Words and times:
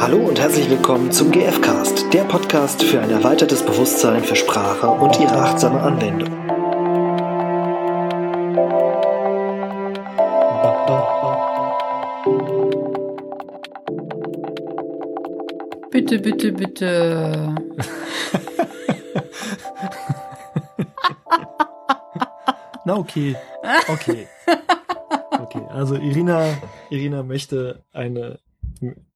Hallo 0.00 0.16
und 0.16 0.40
herzlich 0.40 0.70
willkommen 0.70 1.12
zum 1.12 1.30
GFcast, 1.30 2.10
der 2.14 2.24
Podcast 2.24 2.82
für 2.82 3.02
ein 3.02 3.10
erweitertes 3.10 3.62
Bewusstsein 3.62 4.24
für 4.24 4.34
Sprache 4.34 4.88
und 4.88 5.20
ihre 5.20 5.36
achtsame 5.36 5.78
Anwendung. 5.78 6.30
Bitte, 15.90 16.18
bitte, 16.18 16.52
bitte. 16.52 17.54
Na 22.86 22.96
okay, 22.96 23.36
okay. 23.88 24.26
Okay, 25.40 25.62
also 25.70 25.96
Irina, 25.96 26.44
Irina 26.90 27.22
möchte 27.24 27.82
eine, 27.92 28.38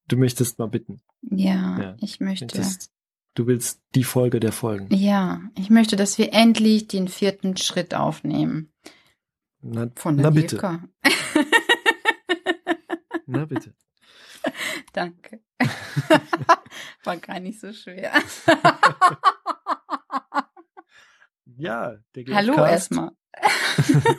du 0.09 0.17
möchtest 0.17 0.59
mal 0.59 0.69
bitten. 0.69 1.01
Ja, 1.23 1.79
Ja, 1.81 1.97
ich 2.01 2.21
möchte. 2.21 2.45
Möchtest, 2.47 2.91
du 3.35 3.47
willst 3.47 3.81
die 3.95 4.05
Folge 4.05 4.41
der 4.41 4.53
Folgen. 4.53 4.89
Ja, 4.95 5.41
ich 5.57 5.71
möchte, 5.71 5.97
dass 5.97 6.19
wir 6.19 6.33
endlich 6.33 6.89
den 6.89 7.09
vierten 7.09 7.57
Schritt 7.57 7.95
aufnehmen. 7.95 8.73
Na, 9.61 9.91
Von 9.97 10.17
der 10.17 10.25
na 10.25 10.31
bitte, 10.31 10.59
na 13.27 13.45
bitte. 13.47 13.75
Danke. 14.93 15.41
War 17.05 17.17
gar 17.17 17.41
nicht 17.41 17.61
so 17.61 17.73
schwer. 17.73 18.13
Ja, 21.57 21.97
der 22.15 22.25
Hallo 22.35 22.53
GFcast. 22.53 22.73
erstmal. 22.73 23.11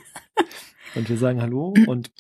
Und 0.96 1.10
wir 1.10 1.18
sagen 1.18 1.42
Hallo 1.42 1.74
und 1.88 2.12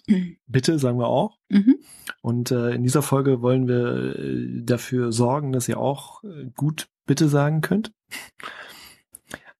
bitte 0.47 0.79
sagen 0.79 0.99
wir 0.99 1.07
auch. 1.07 1.37
Mhm. 1.49 1.77
Und 2.21 2.51
äh, 2.51 2.71
in 2.71 2.83
dieser 2.83 3.01
Folge 3.01 3.41
wollen 3.41 3.67
wir 3.67 4.15
äh, 4.17 4.63
dafür 4.63 5.11
sorgen, 5.11 5.51
dass 5.51 5.67
ihr 5.67 5.79
auch 5.79 6.23
äh, 6.23 6.45
gut 6.55 6.87
bitte 7.05 7.29
sagen 7.29 7.61
könnt. 7.61 7.93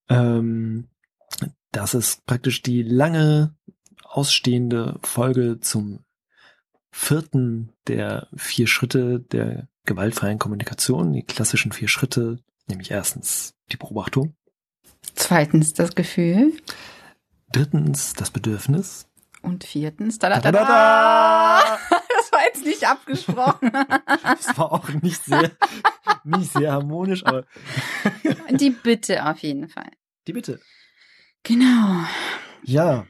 Ähm, 0.08 0.88
das 1.72 1.94
ist 1.94 2.26
praktisch 2.26 2.62
die 2.62 2.82
lange 2.82 3.54
ausstehende 4.04 4.98
Folge 5.02 5.60
zum 5.60 6.00
vierten 6.90 7.72
der 7.86 8.28
vier 8.36 8.66
Schritte 8.66 9.20
der 9.20 9.68
gewaltfreien 9.84 10.38
Kommunikation, 10.38 11.12
die 11.12 11.22
klassischen 11.22 11.72
vier 11.72 11.88
Schritte, 11.88 12.38
nämlich 12.68 12.90
erstens 12.90 13.54
die 13.70 13.76
Beobachtung, 13.76 14.34
Zweitens 15.14 15.72
das 15.72 15.94
Gefühl. 15.94 16.52
Drittens 17.56 18.12
das 18.14 18.30
Bedürfnis, 18.30 19.06
Und 19.42 19.64
viertens. 19.64 20.18
Da, 20.18 20.28
da, 20.28 20.40
Da, 20.40 20.52
da, 20.52 20.58
da, 20.60 20.64
da. 20.66 21.78
da. 21.88 21.98
Das 22.16 22.32
war 22.32 22.40
jetzt 22.46 22.64
nicht 22.64 22.84
abgesprochen. 22.88 23.70
das 24.22 24.58
war 24.58 24.72
auch 24.72 24.88
nicht 24.88 25.22
sehr, 25.24 25.52
nicht 26.24 26.52
sehr 26.52 26.72
harmonisch, 26.72 27.24
aber 27.24 27.44
Die 28.50 28.70
Bitte 28.70 29.24
auf 29.26 29.38
jeden 29.38 29.68
Fall. 29.68 29.90
die 30.26 30.32
Bitte. 30.32 30.60
Genau. 31.44 32.00
Ja. 32.64 33.06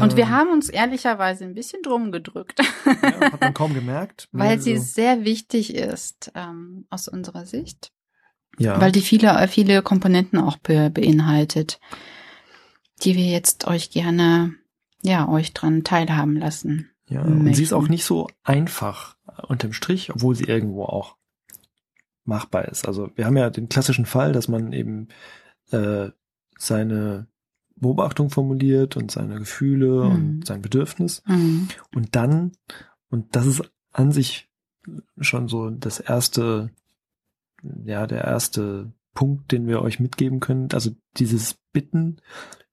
Und 0.00 0.16
wir 0.16 0.24
ähm, 0.24 0.30
haben 0.30 0.50
uns 0.50 0.68
ehrlicherweise 0.68 1.44
ein 1.44 1.54
bisschen 1.54 1.82
drum 1.82 2.12
gedrückt. 2.12 2.60
Ja, 2.84 3.32
hat 3.32 3.40
man 3.40 3.54
kaum 3.54 3.74
gemerkt. 3.74 4.28
Weil 4.32 4.60
sie 4.60 4.76
so- 4.76 4.84
sehr 4.84 5.24
wichtig 5.24 5.74
ist 5.74 6.30
ähm, 6.36 6.86
aus 6.90 7.08
unserer 7.08 7.46
Sicht. 7.46 7.90
ja, 8.58 8.80
Weil 8.80 8.92
die 8.92 9.00
viele, 9.00 9.48
viele 9.48 9.82
Komponenten 9.82 10.38
auch 10.38 10.56
be 10.58 10.90
beinhaltet, 10.90 11.80
die 13.02 13.16
wir 13.16 13.26
jetzt 13.26 13.66
euch 13.66 13.90
gerne, 13.90 14.54
ja, 15.02 15.28
euch 15.28 15.52
dran 15.52 15.84
teilhaben 15.84 16.36
lassen. 16.36 16.90
ja. 17.08 17.22
Und 17.22 17.44
sie 17.54 17.62
ist 17.62 17.70
möchten. 17.70 17.84
auch 17.84 17.88
nicht 17.88 18.04
so 18.04 18.28
einfach 18.42 19.16
unterm 19.48 19.72
Strich, 19.72 20.10
obwohl 20.14 20.34
sie 20.34 20.44
irgendwo 20.44 20.84
auch 20.84 21.16
machbar 22.24 22.66
ist. 22.66 22.88
Also 22.88 23.10
wir 23.14 23.26
haben 23.26 23.36
ja 23.36 23.50
den 23.50 23.68
klassischen 23.68 24.06
Fall, 24.06 24.32
dass 24.32 24.48
man 24.48 24.72
eben 24.72 25.08
äh, 25.70 26.08
seine 26.58 27.28
Beobachtung 27.76 28.30
formuliert 28.30 28.96
und 28.96 29.10
seine 29.10 29.38
Gefühle 29.38 30.06
Mhm. 30.06 30.10
und 30.14 30.46
sein 30.46 30.62
Bedürfnis. 30.62 31.22
Mhm. 31.26 31.68
Und 31.94 32.16
dann, 32.16 32.52
und 33.10 33.36
das 33.36 33.46
ist 33.46 33.62
an 33.92 34.10
sich 34.12 34.48
schon 35.20 35.48
so 35.48 35.70
das 35.70 36.00
erste, 36.00 36.70
ja, 37.84 38.06
der 38.06 38.24
erste 38.24 38.92
Punkt, 39.14 39.52
den 39.52 39.66
wir 39.66 39.82
euch 39.82 40.00
mitgeben 40.00 40.40
können. 40.40 40.68
Also 40.72 40.90
dieses 41.16 41.54
Bitten 41.72 42.16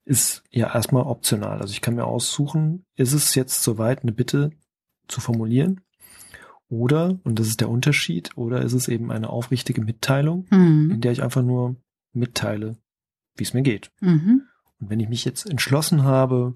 ist 0.05 0.43
ja 0.51 0.73
erstmal 0.73 1.03
optional. 1.03 1.61
Also 1.61 1.71
ich 1.71 1.81
kann 1.81 1.95
mir 1.95 2.05
aussuchen, 2.05 2.85
ist 2.95 3.13
es 3.13 3.35
jetzt 3.35 3.63
soweit, 3.63 4.01
eine 4.03 4.11
Bitte 4.11 4.51
zu 5.07 5.21
formulieren? 5.21 5.81
Oder, 6.69 7.19
und 7.23 7.37
das 7.39 7.47
ist 7.47 7.61
der 7.61 7.69
Unterschied, 7.69 8.35
oder 8.35 8.61
ist 8.61 8.73
es 8.73 8.87
eben 8.87 9.11
eine 9.11 9.29
aufrichtige 9.29 9.81
Mitteilung, 9.81 10.45
in 10.49 10.87
Mhm. 10.87 11.01
der 11.01 11.11
ich 11.11 11.21
einfach 11.21 11.43
nur 11.43 11.75
mitteile, 12.13 12.77
wie 13.35 13.43
es 13.43 13.53
mir 13.53 13.61
geht? 13.61 13.91
Mhm. 14.01 14.43
Und 14.79 14.89
wenn 14.89 14.99
ich 14.99 15.07
mich 15.09 15.23
jetzt 15.23 15.47
entschlossen 15.49 16.03
habe, 16.03 16.53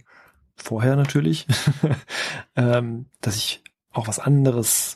vorher 0.56 0.96
natürlich, 0.96 1.46
ähm, 2.56 3.06
dass 3.22 3.36
ich 3.36 3.64
auch 3.92 4.08
was 4.08 4.20
anderes, 4.20 4.96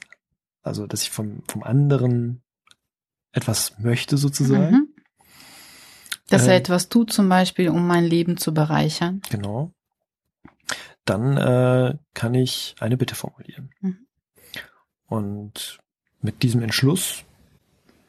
also 0.64 0.88
dass 0.88 1.04
ich 1.04 1.12
vom, 1.12 1.44
vom 1.48 1.64
anderen 1.64 2.42
etwas 3.32 3.78
möchte 3.80 4.18
sozusagen, 4.18 4.76
Mhm. 4.76 4.91
Dass 6.32 6.48
er 6.48 6.54
Ähm. 6.56 6.60
etwas 6.62 6.90
tut, 6.90 7.14
zum 7.14 7.30
Beispiel, 7.30 7.70
um 7.70 7.86
mein 7.86 8.04
Leben 8.06 8.38
zu 8.38 8.54
bereichern. 8.54 9.22
genau, 9.30 9.72
dann 11.06 11.38
äh, 11.38 11.98
kann 12.14 12.34
ich 12.34 12.76
eine 12.80 12.98
Bitte 12.98 13.16
formulieren. 13.16 13.72
Mhm. 13.82 14.08
Und 15.08 15.80
mit 16.22 16.44
diesem 16.44 16.62
Entschluss, 16.62 17.24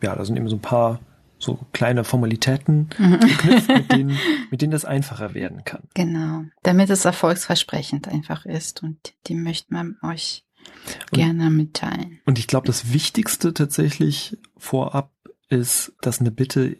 ja, 0.03 0.15
da 0.15 0.25
sind 0.25 0.37
eben 0.37 0.49
so 0.49 0.57
ein 0.57 0.61
paar 0.63 1.01
so 1.39 1.59
kleine 1.73 2.05
Formalitäten 2.05 2.91
Mhm. 2.99 3.19
geknüpft, 3.21 3.69
mit 3.69 3.93
denen, 3.93 4.19
mit 4.51 4.63
denen 4.63 4.71
das 4.71 4.85
einfacher 4.85 5.35
werden 5.35 5.65
kann. 5.65 5.83
Genau. 5.95 6.45
Damit 6.63 6.91
es 6.91 7.05
erfolgsversprechend 7.05 8.07
einfach 8.09 8.47
ist 8.47 8.83
und 8.83 9.15
die 9.27 9.35
möchte 9.35 9.73
man 9.75 9.97
euch 10.03 10.45
Und- 11.11 11.19
gerne 11.19 11.51
mitteilen. 11.51 12.21
Und 12.27 12.39
ich 12.39 12.47
glaube, 12.47 12.69
das 12.69 12.93
Wichtigste 12.93 13.53
tatsächlich 13.55 14.39
vorab 14.57 15.11
ist, 15.49 15.93
dass 16.01 16.21
eine 16.21 16.31
Bitte 16.31 16.77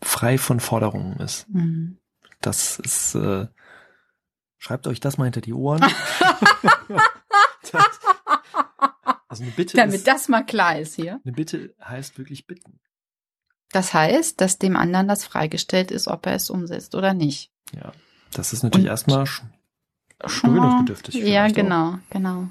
frei 0.00 0.38
von 0.38 0.60
Forderungen 0.60 1.18
ist. 1.20 1.48
Mhm. 1.48 1.98
Das 2.40 2.78
ist, 2.78 3.14
äh, 3.14 3.46
schreibt 4.58 4.86
euch 4.86 5.00
das 5.00 5.18
mal 5.18 5.24
hinter 5.24 5.40
die 5.40 5.52
Ohren. 5.54 5.80
das, 7.72 8.00
also 9.28 9.42
eine 9.42 9.52
Bitte 9.52 9.76
Damit 9.76 9.96
ist, 9.96 10.06
das 10.06 10.28
mal 10.28 10.44
klar 10.44 10.78
ist 10.78 10.94
hier. 10.94 11.20
eine 11.24 11.32
Bitte 11.32 11.74
heißt 11.82 12.18
wirklich 12.18 12.46
bitten. 12.46 12.80
Das 13.70 13.92
heißt, 13.92 14.40
dass 14.40 14.58
dem 14.58 14.76
anderen 14.76 15.08
das 15.08 15.24
freigestellt 15.24 15.90
ist, 15.90 16.08
ob 16.08 16.26
er 16.26 16.34
es 16.34 16.48
umsetzt 16.48 16.94
oder 16.94 17.12
nicht. 17.12 17.52
Ja. 17.74 17.92
Das 18.32 18.52
ist 18.52 18.62
natürlich 18.62 18.86
Und- 18.86 18.90
erstmal 18.90 19.24
sch- 19.24 19.42
Schon 20.26 20.50
mal- 20.50 20.56
gewöhnungsbedürftig. 20.56 21.14
Ja, 21.16 21.22
vielleicht 21.22 21.52
auch. 21.52 21.62
genau, 21.62 21.98
genau. 22.10 22.48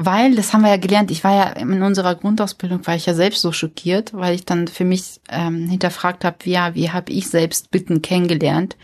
Weil, 0.00 0.36
das 0.36 0.52
haben 0.52 0.62
wir 0.62 0.68
ja 0.68 0.76
gelernt, 0.76 1.10
ich 1.10 1.24
war 1.24 1.34
ja 1.34 1.44
in 1.54 1.82
unserer 1.82 2.14
Grundausbildung, 2.14 2.86
war 2.86 2.94
ich 2.94 3.06
ja 3.06 3.14
selbst 3.14 3.40
so 3.40 3.50
schockiert, 3.50 4.14
weil 4.14 4.32
ich 4.36 4.44
dann 4.44 4.68
für 4.68 4.84
mich 4.84 5.20
ähm, 5.28 5.68
hinterfragt 5.68 6.24
habe, 6.24 6.36
wie, 6.44 6.52
ja, 6.52 6.76
wie 6.76 6.90
habe 6.90 7.10
ich 7.10 7.28
selbst 7.28 7.72
Bitten 7.72 8.00
kennengelernt 8.00 8.76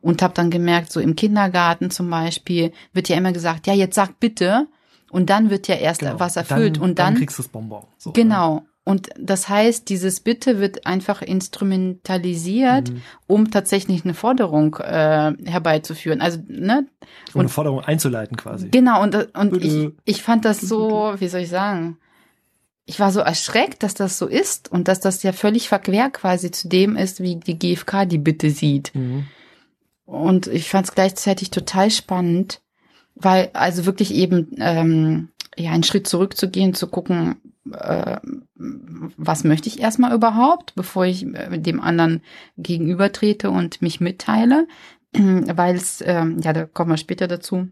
und 0.00 0.22
habe 0.22 0.32
dann 0.32 0.50
gemerkt, 0.50 0.90
so 0.90 0.98
im 0.98 1.14
Kindergarten 1.14 1.90
zum 1.90 2.08
Beispiel 2.08 2.72
wird 2.94 3.10
ja 3.10 3.18
immer 3.18 3.32
gesagt, 3.32 3.66
ja, 3.66 3.74
jetzt 3.74 3.96
sag 3.96 4.18
bitte 4.18 4.66
und 5.10 5.28
dann 5.28 5.50
wird 5.50 5.68
ja 5.68 5.74
erst 5.74 6.00
Genau. 6.00 6.18
was 6.18 6.36
erfüllt 6.36 6.76
dann, 6.76 6.82
und 6.82 6.98
dann, 6.98 7.16
kriegst 7.16 7.38
du 7.38 7.42
das 7.42 7.52
Bonbon. 7.52 7.84
So, 7.98 8.12
ne? 8.56 8.62
Und 8.84 9.10
das 9.18 9.48
heißt, 9.48 9.88
dieses 9.88 10.18
Bitte 10.20 10.58
wird 10.58 10.86
einfach 10.86 11.22
instrumentalisiert, 11.22 12.90
Mhm. 12.90 13.02
um 13.26 13.50
tatsächlich 13.50 14.04
eine 14.04 14.14
Forderung 14.14 14.74
äh, 14.76 15.32
herbeizuführen. 15.44 16.20
Also, 16.20 16.40
ne, 16.48 16.86
Um 17.32 17.40
eine 17.40 17.44
und- 17.44 17.48
Forderung 17.48 17.80
einzuleiten 17.80 18.36
quasi. 18.36 18.68
Genau, 18.70 19.02
und, 19.02 19.14
und 19.36 19.50
Bitte. 19.52 19.94
ich, 20.04 20.16
ich 20.16 20.22
fand 20.22 20.44
das 20.44 20.60
so, 20.60 21.14
wie 21.18 21.28
soll 21.28 21.42
ich 21.42 21.48
sagen, 21.48 21.98
ich 22.84 22.98
war 22.98 23.12
so 23.12 23.20
erschreckt, 23.20 23.84
dass 23.84 23.94
das 23.94 24.18
so 24.18 24.26
ist 24.26 24.70
und 24.72 24.88
dass 24.88 24.98
das 24.98 25.22
ja 25.22 25.32
völlig 25.32 25.68
verquer 25.68 26.10
quasi 26.10 26.50
zu 26.50 26.68
dem 26.68 26.96
ist, 26.96 27.22
wie 27.22 27.36
die 27.36 27.58
GfK 27.58 28.04
die 28.06 28.18
Bitte 28.18 28.50
sieht. 28.50 28.92
Mhm. 28.94 29.26
Und 30.04 30.48
ich 30.48 30.68
fand 30.68 30.88
es 30.88 30.94
gleichzeitig 30.94 31.50
total 31.50 31.90
spannend, 31.92 32.60
weil 33.14 33.50
also 33.52 33.86
wirklich 33.86 34.12
eben 34.12 34.48
ähm, 34.58 35.28
ja 35.56 35.70
einen 35.70 35.84
Schritt 35.84 36.08
zurückzugehen, 36.08 36.74
zu 36.74 36.88
gucken, 36.88 37.36
äh, 37.70 38.18
was 38.54 39.44
möchte 39.44 39.68
ich 39.68 39.80
erstmal 39.80 40.14
überhaupt, 40.14 40.74
bevor 40.74 41.04
ich 41.06 41.24
äh, 41.26 41.58
dem 41.58 41.80
anderen 41.80 42.22
gegenübertrete 42.56 43.50
und 43.50 43.82
mich 43.82 44.00
mitteile, 44.00 44.66
weil 45.12 45.76
es, 45.76 46.02
ähm, 46.04 46.40
ja, 46.42 46.52
da 46.52 46.66
kommen 46.66 46.90
wir 46.90 46.96
später 46.96 47.28
dazu, 47.28 47.68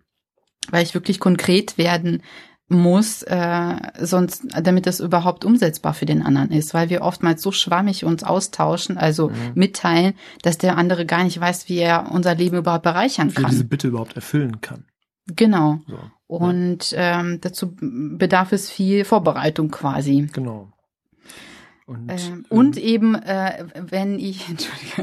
weil 0.71 0.83
ich 0.85 0.95
wirklich 0.95 1.19
konkret 1.21 1.79
werden 1.79 2.23
muss, 2.73 3.25
äh, 3.25 3.77
sonst, 4.01 4.47
damit 4.63 4.87
das 4.87 5.01
überhaupt 5.01 5.45
umsetzbar 5.45 5.93
für 5.93 6.07
den 6.07 6.23
anderen 6.23 6.53
ist, 6.53 6.73
weil 6.73 6.89
wir 6.89 7.03
oftmals 7.03 7.43
so 7.43 7.51
schwammig 7.51 8.05
uns 8.05 8.23
austauschen, 8.23 8.97
also 8.97 9.31
Mhm. 9.31 9.35
mitteilen, 9.55 10.15
dass 10.43 10.57
der 10.57 10.77
andere 10.79 11.05
gar 11.05 11.25
nicht 11.25 11.41
weiß, 11.41 11.69
wie 11.69 11.79
er 11.79 12.13
unser 12.13 12.37
Leben 12.37 12.57
überhaupt 12.59 12.85
bereichern 12.85 13.33
Wie 13.37 13.43
er 13.43 13.49
diese 13.49 13.63
kann. 13.63 13.69
Bitte 13.69 13.89
überhaupt 13.89 14.15
erfüllen 14.15 14.61
kann. 14.61 14.85
Genau. 15.35 15.81
So. 15.89 15.99
Und 16.31 16.95
ähm, 16.97 17.41
dazu 17.41 17.75
bedarf 17.81 18.53
es 18.53 18.71
viel 18.71 19.05
Vorbereitung 19.05 19.71
quasi. 19.71 20.29
Genau. 20.33 20.73
Und, 21.87 22.09
Ähm, 22.09 22.47
und 22.49 22.77
eben, 22.77 23.17
äh, 23.17 23.65
wenn 23.75 24.19
ich, 24.19 24.49
Entschuldige, 24.49 25.03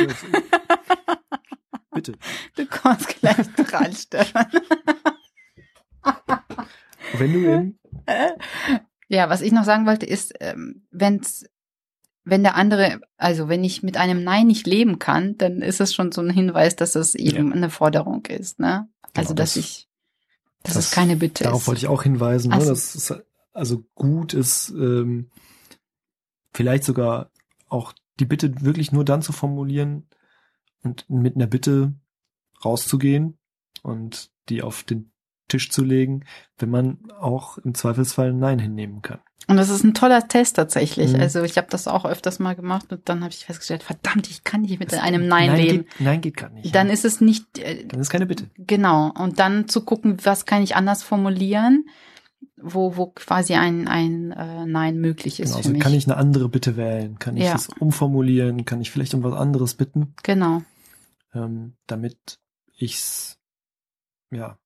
ja, 0.00 1.16
bitte. 1.92 2.14
du 2.56 2.66
kommst 2.66 3.20
gleich 3.20 3.36
dran, 3.56 3.92
Stefan. 3.92 4.46
Wenn 7.16 7.32
du 7.32 7.38
in, 7.52 7.78
Ja, 9.08 9.28
was 9.28 9.42
ich 9.42 9.52
noch 9.52 9.64
sagen 9.64 9.86
wollte, 9.86 10.06
ist, 10.06 10.34
ähm, 10.40 10.86
wenn's, 10.90 11.44
wenn 12.24 12.42
der 12.42 12.56
andere, 12.56 13.00
also 13.16 13.48
wenn 13.48 13.62
ich 13.62 13.82
mit 13.82 13.96
einem 13.96 14.24
Nein 14.24 14.46
nicht 14.48 14.66
leben 14.66 14.98
kann, 14.98 15.36
dann 15.36 15.62
ist 15.62 15.80
es 15.80 15.94
schon 15.94 16.10
so 16.10 16.20
ein 16.22 16.30
Hinweis, 16.30 16.74
dass 16.74 16.94
es 16.96 17.14
eben 17.14 17.52
eine 17.52 17.70
Forderung 17.70 18.24
ist, 18.26 18.58
ne? 18.58 18.88
Also, 19.14 19.28
Genau, 19.28 19.36
dass 19.42 19.54
das- 19.54 19.56
ich, 19.56 19.88
dass 20.64 20.74
das- 20.74 20.86
es 20.86 20.90
keine 20.90 21.16
Bitte 21.16 21.44
darauf 21.44 21.62
ist. 21.62 21.68
wollte 21.68 21.78
ich 21.78 21.86
auch 21.86 22.02
hinweisen, 22.02 22.50
ne, 22.50 22.60
so. 22.60 22.70
dass 22.70 22.94
es 22.94 23.14
also 23.52 23.84
gut 23.94 24.34
ist, 24.34 24.70
ähm, 24.70 25.30
vielleicht 26.52 26.82
sogar 26.84 27.30
auch 27.68 27.92
die 28.18 28.24
Bitte 28.24 28.62
wirklich 28.62 28.90
nur 28.92 29.04
dann 29.04 29.22
zu 29.22 29.32
formulieren 29.32 30.08
und 30.82 31.08
mit 31.08 31.36
einer 31.36 31.46
Bitte 31.46 31.94
rauszugehen 32.64 33.38
und 33.82 34.30
die 34.48 34.62
auf 34.62 34.82
den 34.82 35.10
Tisch 35.48 35.70
zu 35.70 35.84
legen, 35.84 36.24
wenn 36.58 36.70
man 36.70 37.10
auch 37.18 37.58
im 37.58 37.74
Zweifelsfall 37.74 38.30
ein 38.30 38.38
Nein 38.38 38.58
hinnehmen 38.58 39.02
kann. 39.02 39.20
Und 39.46 39.56
das 39.56 39.68
ist 39.68 39.84
ein 39.84 39.92
toller 39.94 40.26
Test 40.26 40.56
tatsächlich. 40.56 41.12
Mhm. 41.12 41.20
Also 41.20 41.42
ich 41.42 41.58
habe 41.58 41.66
das 41.70 41.86
auch 41.86 42.04
öfters 42.04 42.38
mal 42.38 42.54
gemacht 42.54 42.92
und 42.92 43.08
dann 43.08 43.20
habe 43.22 43.32
ich 43.32 43.44
festgestellt, 43.44 43.82
verdammt, 43.82 44.30
ich 44.30 44.42
kann 44.44 44.62
nicht 44.62 44.78
mit 44.80 44.92
Das- 44.92 45.00
einem 45.00 45.26
Nein, 45.28 45.54
leben. 45.56 45.78
Geht, 45.84 46.00
nein 46.00 46.20
geht 46.20 46.36
gar 46.36 46.50
nicht. 46.50 46.74
Dann 46.74 46.86
ja. 46.86 46.92
ist 46.94 47.04
es 47.04 47.20
nicht, 47.20 47.58
äh, 47.58 47.84
dann 47.86 48.00
ist 48.00 48.10
keine 48.10 48.26
Bitte. 48.26 48.48
genau. 48.56 49.10
Und 49.18 49.38
dann 49.38 49.68
zu 49.68 49.82
gucken, 49.84 50.16
was 50.24 50.46
kann 50.46 50.62
ich 50.62 50.76
anders 50.76 51.02
formulieren, 51.02 51.84
wo, 52.56 52.96
wo 52.96 53.06
quasi 53.08 53.54
ein, 53.54 53.86
ein 53.88 54.30
äh, 54.32 54.64
Nein 54.64 54.98
möglich 54.98 55.40
ist 55.40 55.48
Genau, 55.54 55.58
also 55.58 55.78
kann 55.78 55.92
ich 55.94 56.06
eine 56.06 56.16
andere 56.16 56.48
Bitte 56.48 56.76
wählen? 56.78 57.18
Kann 57.18 57.36
ich 57.36 57.44
Ja. 57.44 57.52
das 57.52 57.68
umformulieren? 57.78 58.64
Kann 58.64 58.80
ich 58.80 58.90
vielleicht 58.90 59.12
um 59.14 59.22
was 59.22 59.34
anderes 59.34 59.74
bitten? 59.74 60.14
genau. 60.22 60.62
ähm, 61.34 61.74
damit 61.86 62.38
ich's 62.76 63.38
ja 64.30 64.56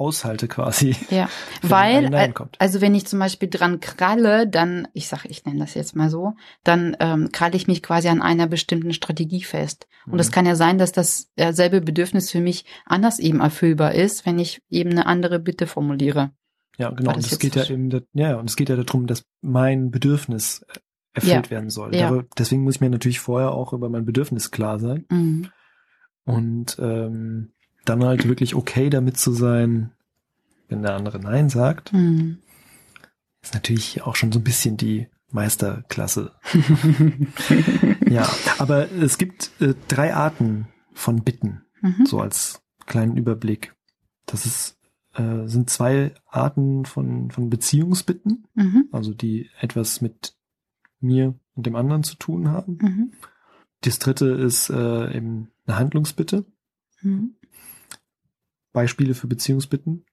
aushalte 0.00 0.48
quasi. 0.48 0.96
Ja, 1.10 1.28
weil, 1.62 2.12
äh, 2.14 2.32
also 2.58 2.80
wenn 2.80 2.94
ich 2.94 3.06
zum 3.06 3.18
Beispiel 3.18 3.48
dran 3.50 3.80
kralle, 3.80 4.48
dann, 4.48 4.88
ich 4.94 5.06
sag, 5.08 5.24
ich 5.26 5.44
nenne 5.44 5.60
das 5.60 5.74
jetzt 5.74 5.94
mal 5.94 6.10
so, 6.10 6.32
dann 6.64 6.96
ähm, 7.00 7.30
kralle 7.32 7.56
ich 7.56 7.66
mich 7.68 7.82
quasi 7.82 8.08
an 8.08 8.22
einer 8.22 8.46
bestimmten 8.46 8.92
Strategie 8.92 9.42
fest. 9.42 9.86
Und 10.06 10.18
es 10.18 10.28
Mhm. 10.28 10.32
kann 10.32 10.46
ja 10.46 10.56
sein, 10.56 10.78
dass 10.78 10.92
das 10.92 11.30
äh, 11.36 11.52
selbe 11.52 11.80
Bedürfnis 11.82 12.30
für 12.30 12.40
mich 12.40 12.64
anders 12.86 13.18
eben 13.18 13.40
erfüllbar 13.40 13.94
ist, 13.94 14.24
wenn 14.26 14.38
ich 14.38 14.62
eben 14.70 14.90
eine 14.90 15.06
andere 15.06 15.38
Bitte 15.38 15.66
formuliere. 15.66 16.30
ja 16.78 16.88
genau. 16.90 17.08
war 17.10 17.16
Und 17.16 17.24
das 17.24 17.32
es 17.32 17.38
geht 17.38 17.54
ja 17.56 17.64
eben, 17.68 17.90
ja 18.14 18.36
und 18.36 18.48
es 18.48 18.56
geht 18.56 18.70
ja 18.70 18.76
darum, 18.76 19.06
dass 19.06 19.24
mein 19.42 19.90
Bedürfnis 19.90 20.62
äh, 20.68 20.78
erfüllt 21.12 21.50
werden 21.50 21.70
soll. 21.70 21.94
Ja. 21.94 22.06
Aber 22.08 22.24
deswegen 22.38 22.62
muss 22.62 22.76
ich 22.76 22.80
mir 22.80 22.88
natürlich 22.88 23.20
vorher 23.20 23.50
auch 23.52 23.72
über 23.72 23.88
mein 23.90 24.04
Bedürfnis 24.06 24.50
klar 24.50 24.78
sein 24.78 25.04
Mhm. 25.10 25.48
und 26.24 26.76
ähm, 26.80 27.52
dann 27.90 28.04
halt 28.04 28.26
wirklich 28.28 28.54
okay 28.54 28.88
damit 28.90 29.16
zu 29.18 29.32
sein, 29.32 29.90
wenn 30.68 30.82
der 30.82 30.94
andere 30.94 31.18
Nein 31.18 31.48
sagt, 31.50 31.92
Mhm. 31.92 32.38
ist 33.42 33.54
natürlich 33.54 34.02
auch 34.02 34.16
schon 34.16 34.32
so 34.32 34.38
ein 34.38 34.44
bisschen 34.44 34.76
die 34.76 35.08
Meisterklasse. 35.32 36.32
Ja, 38.08 38.28
aber 38.58 38.90
es 38.90 39.18
gibt 39.18 39.50
äh, 39.60 39.74
drei 39.88 40.14
Arten 40.14 40.66
von 40.94 41.22
Bitten. 41.22 41.62
Mhm. 41.82 42.04
so 42.04 42.20
als 42.20 42.60
kleinen 42.86 43.16
Überblick. 43.16 43.74
Das 44.26 44.44
ist, 44.44 44.76
äh, 45.14 45.46
sind 45.46 45.70
zwei 45.70 46.12
Arten 46.26 46.84
von, 46.84 47.30
von 47.30 47.48
Beziehungsbitten, 47.50 48.44
Mhm. 48.54 48.88
also 48.92 49.14
die 49.14 49.48
etwas 49.60 50.00
mit 50.02 50.34
mir 51.00 51.34
und 51.54 51.64
dem 51.66 51.76
anderen 51.76 52.02
zu 52.02 52.16
tun 52.16 52.48
haben. 52.48 52.78
Mhm. 52.82 53.12
Das 53.82 53.98
dritte 53.98 54.26
ist 54.26 54.68
äh, 54.70 55.16
eben 55.16 55.48
eine 55.66 55.78
Handlungsbitte. 55.78 56.44
Mhm. 57.00 57.34
Beispiele 58.72 59.14
für 59.14 59.26
Beziehungsbitten. 59.26 60.04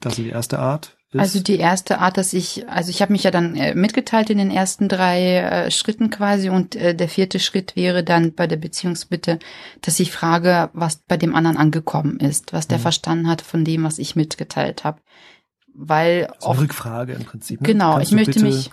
Das 0.00 0.12
ist 0.12 0.18
die 0.24 0.28
erste 0.30 0.58
Art. 0.58 0.96
Ist, 1.10 1.20
Also 1.20 1.40
die 1.40 1.56
erste 1.58 1.98
Art, 1.98 2.18
dass 2.18 2.32
ich, 2.32 2.68
also 2.68 2.90
ich 2.90 3.02
habe 3.02 3.12
mich 3.12 3.24
ja 3.24 3.30
dann 3.30 3.56
äh, 3.56 3.74
mitgeteilt 3.74 4.30
in 4.30 4.38
den 4.38 4.50
ersten 4.50 4.88
drei 4.88 5.38
äh, 5.38 5.70
Schritten 5.70 6.10
quasi 6.10 6.50
und 6.50 6.76
äh, 6.76 6.94
der 6.94 7.08
vierte 7.08 7.40
Schritt 7.40 7.74
wäre 7.76 8.04
dann 8.04 8.34
bei 8.34 8.46
der 8.46 8.58
Beziehungsbitte, 8.58 9.38
dass 9.80 9.98
ich 10.00 10.12
frage, 10.12 10.70
was 10.74 10.96
bei 10.96 11.16
dem 11.16 11.34
anderen 11.34 11.56
angekommen 11.56 12.20
ist, 12.20 12.52
was 12.52 12.68
der 12.68 12.78
Mhm. 12.78 12.82
verstanden 12.82 13.28
hat 13.28 13.42
von 13.42 13.64
dem, 13.64 13.84
was 13.84 13.98
ich 13.98 14.16
mitgeteilt 14.16 14.84
habe. 14.84 15.00
Weil 15.74 16.28
so 16.38 16.46
eine 16.46 16.50
oft, 16.50 16.60
Rückfrage 16.60 17.12
im 17.14 17.24
Prinzip. 17.24 17.60
Ne? 17.60 17.66
genau, 17.66 17.94
Kannst 17.94 18.12
ich 18.12 18.16
möchte 18.16 18.40
mich 18.42 18.70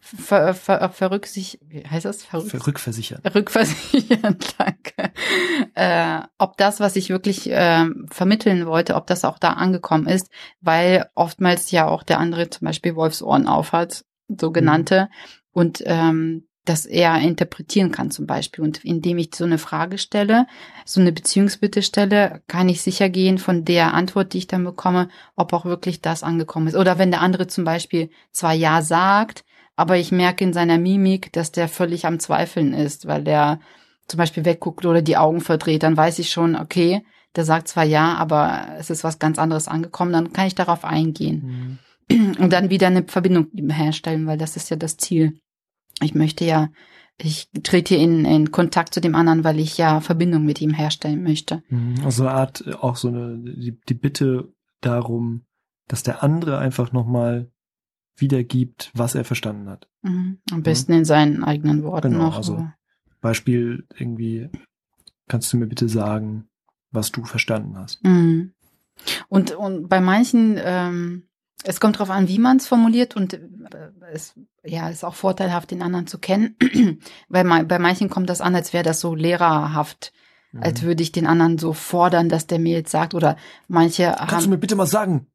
ver, 0.00 0.54
ver, 0.54 0.90
verrücksicht, 0.90 1.58
wie 1.68 1.86
heißt 1.86 2.04
das? 2.04 2.24
Verrück, 2.24 2.50
ver- 2.50 2.66
rückversichern. 2.66 3.20
rückversichern, 3.34 4.38
danke. 4.58 5.12
Äh, 5.74 6.20
ob 6.38 6.56
das, 6.56 6.80
was 6.80 6.96
ich 6.96 7.10
wirklich 7.10 7.48
ähm, 7.50 8.06
vermitteln 8.10 8.66
wollte, 8.66 8.94
ob 8.96 9.06
das 9.06 9.24
auch 9.24 9.38
da 9.38 9.52
angekommen 9.52 10.06
ist, 10.06 10.28
weil 10.60 11.08
oftmals 11.14 11.70
ja 11.70 11.86
auch 11.88 12.02
der 12.02 12.18
andere 12.18 12.50
zum 12.50 12.66
Beispiel 12.66 12.96
Wolfsohren 12.96 13.46
aufhat, 13.46 14.04
sogenannte, 14.28 15.08
und 15.52 15.82
ähm, 15.86 16.46
dass 16.64 16.86
er 16.86 17.18
interpretieren 17.18 17.90
kann 17.90 18.10
zum 18.10 18.26
Beispiel. 18.26 18.62
Und 18.62 18.84
indem 18.84 19.18
ich 19.18 19.30
so 19.34 19.44
eine 19.44 19.58
Frage 19.58 19.98
stelle, 19.98 20.46
so 20.84 21.00
eine 21.00 21.10
Beziehungsbitte 21.10 21.82
stelle, 21.82 22.42
kann 22.48 22.68
ich 22.68 22.82
sicher 22.82 23.08
gehen 23.08 23.38
von 23.38 23.64
der 23.64 23.94
Antwort, 23.94 24.32
die 24.32 24.38
ich 24.38 24.46
dann 24.46 24.64
bekomme, 24.64 25.08
ob 25.36 25.52
auch 25.52 25.64
wirklich 25.64 26.00
das 26.00 26.22
angekommen 26.22 26.68
ist. 26.68 26.76
Oder 26.76 26.98
wenn 26.98 27.10
der 27.10 27.22
andere 27.22 27.46
zum 27.46 27.64
Beispiel 27.64 28.10
zwar 28.30 28.52
Ja 28.52 28.82
sagt, 28.82 29.44
aber 29.80 29.96
ich 29.96 30.12
merke 30.12 30.44
in 30.44 30.52
seiner 30.52 30.78
Mimik, 30.78 31.32
dass 31.32 31.52
der 31.52 31.68
völlig 31.68 32.04
am 32.06 32.20
Zweifeln 32.20 32.72
ist, 32.74 33.06
weil 33.06 33.24
der 33.24 33.60
zum 34.08 34.18
Beispiel 34.18 34.44
wegguckt 34.44 34.84
oder 34.84 35.02
die 35.02 35.16
Augen 35.16 35.40
verdreht, 35.40 35.82
dann 35.82 35.96
weiß 35.96 36.18
ich 36.18 36.30
schon, 36.30 36.54
okay, 36.56 37.02
der 37.36 37.44
sagt 37.44 37.68
zwar 37.68 37.84
ja, 37.84 38.14
aber 38.14 38.68
es 38.78 38.90
ist 38.90 39.04
was 39.04 39.18
ganz 39.18 39.38
anderes 39.38 39.68
angekommen, 39.68 40.12
dann 40.12 40.32
kann 40.32 40.46
ich 40.46 40.54
darauf 40.54 40.84
eingehen 40.84 41.78
Mhm. 42.10 42.32
und 42.40 42.52
dann 42.52 42.70
wieder 42.70 42.88
eine 42.88 43.04
Verbindung 43.04 43.46
herstellen, 43.70 44.26
weil 44.26 44.36
das 44.36 44.56
ist 44.56 44.68
ja 44.68 44.76
das 44.76 44.96
Ziel. 44.96 45.38
Ich 46.02 46.14
möchte 46.14 46.44
ja, 46.44 46.68
ich 47.18 47.48
trete 47.62 47.94
in, 47.94 48.24
in 48.24 48.50
Kontakt 48.50 48.94
zu 48.94 49.00
dem 49.00 49.14
anderen, 49.14 49.44
weil 49.44 49.60
ich 49.60 49.78
ja 49.78 50.00
Verbindung 50.00 50.44
mit 50.44 50.60
ihm 50.60 50.74
herstellen 50.74 51.22
möchte. 51.22 51.62
Mhm. 51.68 51.96
Also 52.04 52.24
eine 52.26 52.32
Art, 52.32 52.64
auch 52.82 52.96
so 52.96 53.08
eine, 53.08 53.38
die, 53.38 53.78
die 53.88 53.94
Bitte 53.94 54.52
darum, 54.80 55.42
dass 55.86 56.02
der 56.02 56.22
andere 56.22 56.58
einfach 56.58 56.92
nochmal 56.92 57.50
wiedergibt, 58.20 58.90
was 58.94 59.14
er 59.14 59.24
verstanden 59.24 59.68
hat. 59.68 59.88
Mhm. 60.02 60.38
Am 60.52 60.62
besten 60.62 60.92
in 60.92 61.04
seinen 61.04 61.42
eigenen 61.44 61.82
Worten 61.82 62.12
Genau, 62.12 62.24
noch. 62.26 62.36
also- 62.36 62.66
Beispiel 63.20 63.86
irgendwie, 63.94 64.48
kannst 65.28 65.52
du 65.52 65.58
mir 65.58 65.66
bitte 65.66 65.88
sagen, 65.88 66.48
was 66.90 67.12
du 67.12 67.24
verstanden 67.24 67.76
hast? 67.76 68.02
Mhm. 68.04 68.52
Und, 69.28 69.52
und 69.52 69.88
bei 69.88 70.00
manchen, 70.00 70.58
ähm, 70.62 71.28
es 71.64 71.80
kommt 71.80 71.96
darauf 71.96 72.10
an, 72.10 72.28
wie 72.28 72.38
man 72.38 72.56
es 72.56 72.66
formuliert 72.66 73.16
und 73.16 73.34
äh, 73.34 73.40
es 74.12 74.34
ja, 74.64 74.88
ist 74.88 75.04
auch 75.04 75.14
vorteilhaft, 75.14 75.70
den 75.70 75.82
anderen 75.82 76.06
zu 76.06 76.18
kennen. 76.18 76.56
Weil 77.28 77.44
ma- 77.44 77.62
bei 77.62 77.78
manchen 77.78 78.08
kommt 78.10 78.30
das 78.30 78.40
an, 78.40 78.54
als 78.54 78.72
wäre 78.72 78.84
das 78.84 79.00
so 79.00 79.14
lehrerhaft, 79.14 80.12
Mhm. 80.52 80.62
als 80.64 80.82
würde 80.82 81.02
ich 81.02 81.12
den 81.12 81.26
anderen 81.28 81.58
so 81.58 81.72
fordern, 81.72 82.28
dass 82.28 82.46
der 82.48 82.58
mir 82.58 82.72
jetzt 82.78 82.90
sagt. 82.90 83.14
Oder 83.14 83.36
manche 83.68 84.12
Kannst 84.16 84.32
du 84.32 84.36
haben. 84.36 84.50
mir 84.50 84.58
bitte 84.58 84.74
mal 84.74 84.86
sagen? 84.86 85.28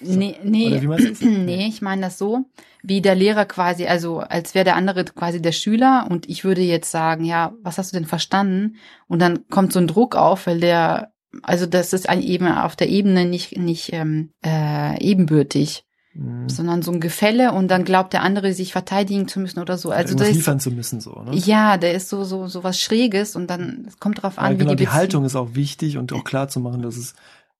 Nee, 0.00 0.36
nee, 0.44 0.78
Oder 0.78 0.98
das? 0.98 1.20
nee, 1.20 1.66
ich 1.66 1.82
meine 1.82 2.02
das 2.02 2.18
so, 2.18 2.46
wie 2.82 3.00
der 3.00 3.14
Lehrer 3.14 3.44
quasi, 3.44 3.86
also 3.86 4.20
als 4.20 4.54
wäre 4.54 4.64
der 4.64 4.76
andere 4.76 5.04
quasi 5.04 5.42
der 5.42 5.52
Schüler 5.52 6.06
und 6.08 6.28
ich 6.28 6.44
würde 6.44 6.62
jetzt 6.62 6.90
sagen, 6.90 7.24
ja, 7.24 7.52
was 7.62 7.78
hast 7.78 7.92
du 7.92 7.98
denn 7.98 8.06
verstanden? 8.06 8.76
Und 9.08 9.20
dann 9.20 9.48
kommt 9.48 9.72
so 9.72 9.78
ein 9.78 9.86
Druck 9.86 10.16
auf, 10.16 10.46
weil 10.46 10.60
der, 10.60 11.12
also 11.42 11.66
das 11.66 11.92
ist 11.92 12.10
eben 12.10 12.48
auf 12.48 12.76
der 12.76 12.88
Ebene 12.88 13.26
nicht 13.26 13.58
nicht 13.58 13.92
ähm, 13.92 14.32
äh, 14.44 14.98
ebenbürtig, 15.02 15.84
Mhm. 16.12 16.48
sondern 16.48 16.82
so 16.82 16.90
ein 16.90 16.98
Gefälle 16.98 17.52
und 17.52 17.68
dann 17.68 17.84
glaubt 17.84 18.12
der 18.12 18.22
andere 18.22 18.52
sich 18.52 18.72
verteidigen 18.72 19.28
zu 19.28 19.38
müssen 19.38 19.60
oder 19.60 19.78
so. 19.78 19.90
Also 19.90 20.10
Irgendwas 20.10 20.26
das 20.26 20.30
ist, 20.30 20.36
liefern 20.38 20.58
zu 20.58 20.72
müssen, 20.72 21.00
so, 21.00 21.12
ne? 21.22 21.36
ja, 21.36 21.76
der 21.76 21.94
ist 21.94 22.08
so 22.08 22.24
so 22.24 22.48
so 22.48 22.64
was 22.64 22.80
Schräges 22.80 23.36
und 23.36 23.48
dann 23.48 23.84
es 23.86 24.00
kommt 24.00 24.22
drauf 24.22 24.36
an, 24.36 24.52
Ja, 24.52 24.58
genau, 24.58 24.72
wie 24.72 24.76
die, 24.76 24.84
die, 24.84 24.88
Haltung 24.88 25.24
ist 25.24 25.36
auch 25.36 25.54
wichtig 25.54 25.98
und 25.98 26.12
auch 26.12 26.24
klar 26.24 26.48
zu 26.48 26.58
machen, 26.58 26.82
dass 26.82 26.96
es, 26.96 27.14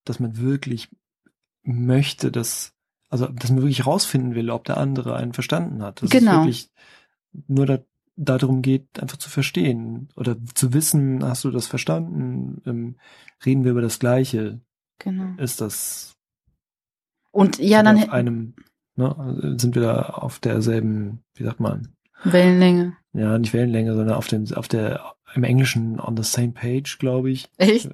dass 0.05 0.19
man 0.19 0.37
wirklich 0.37 0.89
möchte, 1.73 2.31
dass, 2.33 2.73
also, 3.09 3.27
dass 3.27 3.51
man 3.51 3.59
wirklich 3.63 3.87
rausfinden 3.87 4.35
will, 4.35 4.51
ob 4.51 4.65
der 4.65 4.77
andere 4.77 5.17
einen 5.17 5.33
verstanden 5.33 5.83
hat. 5.83 6.03
Dass 6.03 6.11
Genau. 6.11 6.31
es 6.31 6.37
wirklich 6.39 6.71
nur 7.49 7.67
da, 7.67 7.79
darum 8.17 8.63
geht, 8.63 9.01
einfach 9.01 9.17
zu 9.17 9.31
verstehen 9.31 10.09
oder 10.17 10.37
zu 10.55 10.73
wissen, 10.73 11.25
hast 11.25 11.45
du 11.45 11.51
das 11.51 11.67
verstanden? 11.67 12.61
Ähm, 12.67 12.97
reden 13.45 13.65
wir 13.65 13.71
über 13.73 13.83
das 13.83 13.99
Gleiche? 13.99 14.61
Genau. 14.99 15.41
Ist 15.41 15.61
das 15.61 16.17
Und 17.31 17.59
ja, 17.59 17.79
wir 17.79 17.83
dann 17.85 17.97
auf 17.99 18.09
einem, 18.11 18.55
ne, 18.97 19.17
also 19.19 19.59
sind 19.59 19.75
wir 19.75 19.83
da 19.83 20.01
auf 20.03 20.39
derselben, 20.41 21.23
wie 21.35 21.45
sagt 21.45 21.61
man, 21.61 21.95
Wellenlänge. 22.25 22.97
ja, 23.15 23.39
nicht 23.39 23.55
Wellenlänge, 23.55 23.95
sondern 23.95 24.17
auf 24.17 24.27
dem, 24.29 24.45
auf 24.55 24.69
der, 24.69 25.15
im 25.35 25.45
Englischen 25.45 25.99
on 26.01 26.17
the 26.17 26.23
same 26.25 26.53
page, 26.53 26.99
glaube 26.99 27.31
ich. 27.31 27.49
Echt? 27.57 27.89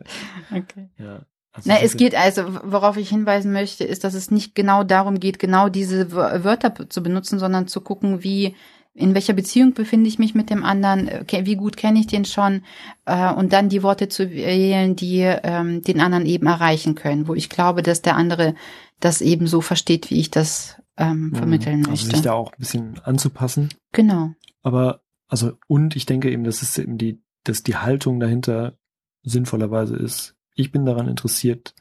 Okay. 0.50 0.88
Ja. 0.98 1.20
Also 1.56 1.68
Na, 1.70 1.80
es 1.80 1.96
geht 1.96 2.14
also, 2.14 2.42
worauf 2.64 2.96
ich 2.96 3.08
hinweisen 3.08 3.52
möchte, 3.52 3.84
ist, 3.84 4.04
dass 4.04 4.14
es 4.14 4.30
nicht 4.30 4.54
genau 4.54 4.84
darum 4.84 5.18
geht, 5.18 5.38
genau 5.38 5.68
diese 5.68 6.12
Wör- 6.12 6.44
Wörter 6.44 6.88
zu 6.88 7.02
benutzen, 7.02 7.38
sondern 7.38 7.66
zu 7.66 7.80
gucken, 7.80 8.22
wie, 8.22 8.54
in 8.94 9.14
welcher 9.14 9.32
Beziehung 9.32 9.74
befinde 9.74 10.08
ich 10.08 10.18
mich 10.18 10.34
mit 10.34 10.48
dem 10.50 10.64
anderen, 10.64 11.08
äh, 11.08 11.24
wie 11.46 11.56
gut 11.56 11.76
kenne 11.76 11.98
ich 11.98 12.06
den 12.06 12.24
schon, 12.24 12.62
äh, 13.04 13.32
und 13.32 13.52
dann 13.52 13.68
die 13.68 13.82
Worte 13.82 14.08
zu 14.08 14.30
wählen, 14.30 14.96
die 14.96 15.20
ähm, 15.20 15.82
den 15.82 16.00
anderen 16.00 16.26
eben 16.26 16.46
erreichen 16.46 16.94
können, 16.94 17.26
wo 17.28 17.34
ich 17.34 17.48
glaube, 17.48 17.82
dass 17.82 18.02
der 18.02 18.16
andere 18.16 18.54
das 19.00 19.20
eben 19.20 19.46
so 19.46 19.60
versteht, 19.60 20.10
wie 20.10 20.20
ich 20.20 20.30
das 20.30 20.80
ähm, 20.96 21.32
vermitteln 21.34 21.80
also 21.80 21.90
möchte. 21.90 22.06
sich 22.10 22.22
da 22.22 22.32
auch 22.32 22.52
ein 22.52 22.58
bisschen 22.58 23.00
anzupassen. 23.04 23.68
genau. 23.92 24.30
Aber, 24.62 25.00
also, 25.28 25.52
und 25.68 25.94
ich 25.96 26.06
denke 26.06 26.30
eben, 26.30 26.44
dass 26.44 26.62
es 26.62 26.76
eben 26.78 26.96
die, 26.98 27.22
dass 27.44 27.62
die 27.62 27.76
Haltung 27.76 28.18
dahinter 28.18 28.78
sinnvollerweise 29.22 29.96
ist. 29.96 30.35
Ich 30.56 30.72
bin 30.72 30.84
daran 30.84 31.06
interessiert, 31.06 31.74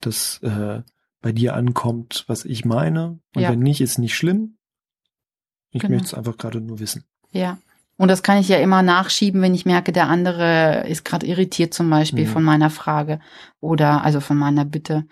dass 0.00 0.38
äh, 0.42 0.82
bei 1.20 1.32
dir 1.32 1.54
ankommt, 1.54 2.24
was 2.28 2.44
ich 2.46 2.64
meine. 2.64 3.20
Und 3.34 3.42
Ja. 3.42 3.50
wenn 3.50 3.58
nicht, 3.60 3.80
ist 3.80 3.98
nicht 3.98 4.14
schlimm. 4.16 4.56
Ich 5.70 5.82
Genau. 5.82 5.92
möchte 5.94 6.06
es 6.06 6.14
einfach 6.14 6.36
gerade 6.38 6.60
nur 6.60 6.78
wissen. 6.80 7.04
Ja. 7.30 7.58
Und 7.98 8.08
das 8.08 8.22
kann 8.22 8.38
ich 8.38 8.48
ja 8.48 8.56
immer 8.58 8.82
nachschieben, 8.82 9.42
wenn 9.42 9.54
ich 9.54 9.66
merke, 9.66 9.92
der 9.92 10.08
andere 10.08 10.86
ist 10.88 11.04
gerade 11.04 11.26
irritiert 11.26 11.74
zum 11.74 11.88
Beispiel 11.90 12.24
Mhm. 12.24 12.30
von 12.30 12.42
meiner 12.42 12.70
Frage 12.70 13.20
oder 13.60 14.02
also 14.02 14.18
von 14.20 14.36
meiner 14.38 14.64
Bitte. 14.64 15.04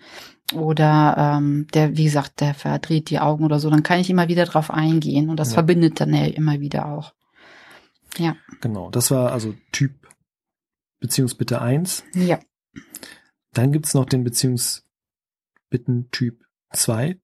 Oder 0.53 1.15
ähm, 1.37 1.67
der, 1.73 1.95
wie 1.95 2.03
gesagt, 2.03 2.41
der 2.41 2.53
verdreht 2.53 3.09
die 3.09 3.19
Augen 3.19 3.45
oder 3.45 3.59
so, 3.59 3.69
dann 3.69 3.83
kann 3.83 3.99
ich 4.01 4.09
immer 4.09 4.27
wieder 4.27 4.43
drauf 4.45 4.69
eingehen 4.71 5.29
und 5.29 5.37
das 5.37 5.49
Ja. 5.49 5.53
verbindet 5.55 6.01
dann 6.01 6.13
ja 6.13 6.25
immer 6.25 6.59
wieder 6.59 6.87
auch. 6.87 7.13
Ja. 8.17 8.35
Genau. 8.59 8.89
Das 8.89 9.09
war 9.11 9.31
also 9.31 9.53
Typ 9.71 9.93
Beziehungsbitte 10.99 11.61
1. 11.61 12.03
Ja. 12.13 12.39
Dann 13.53 13.71
gibt's 13.71 13.93
noch 13.93 14.05
den 14.05 14.23
Beziehungsbitten 14.23 16.09
Typ 16.11 16.43
2. 16.73 17.19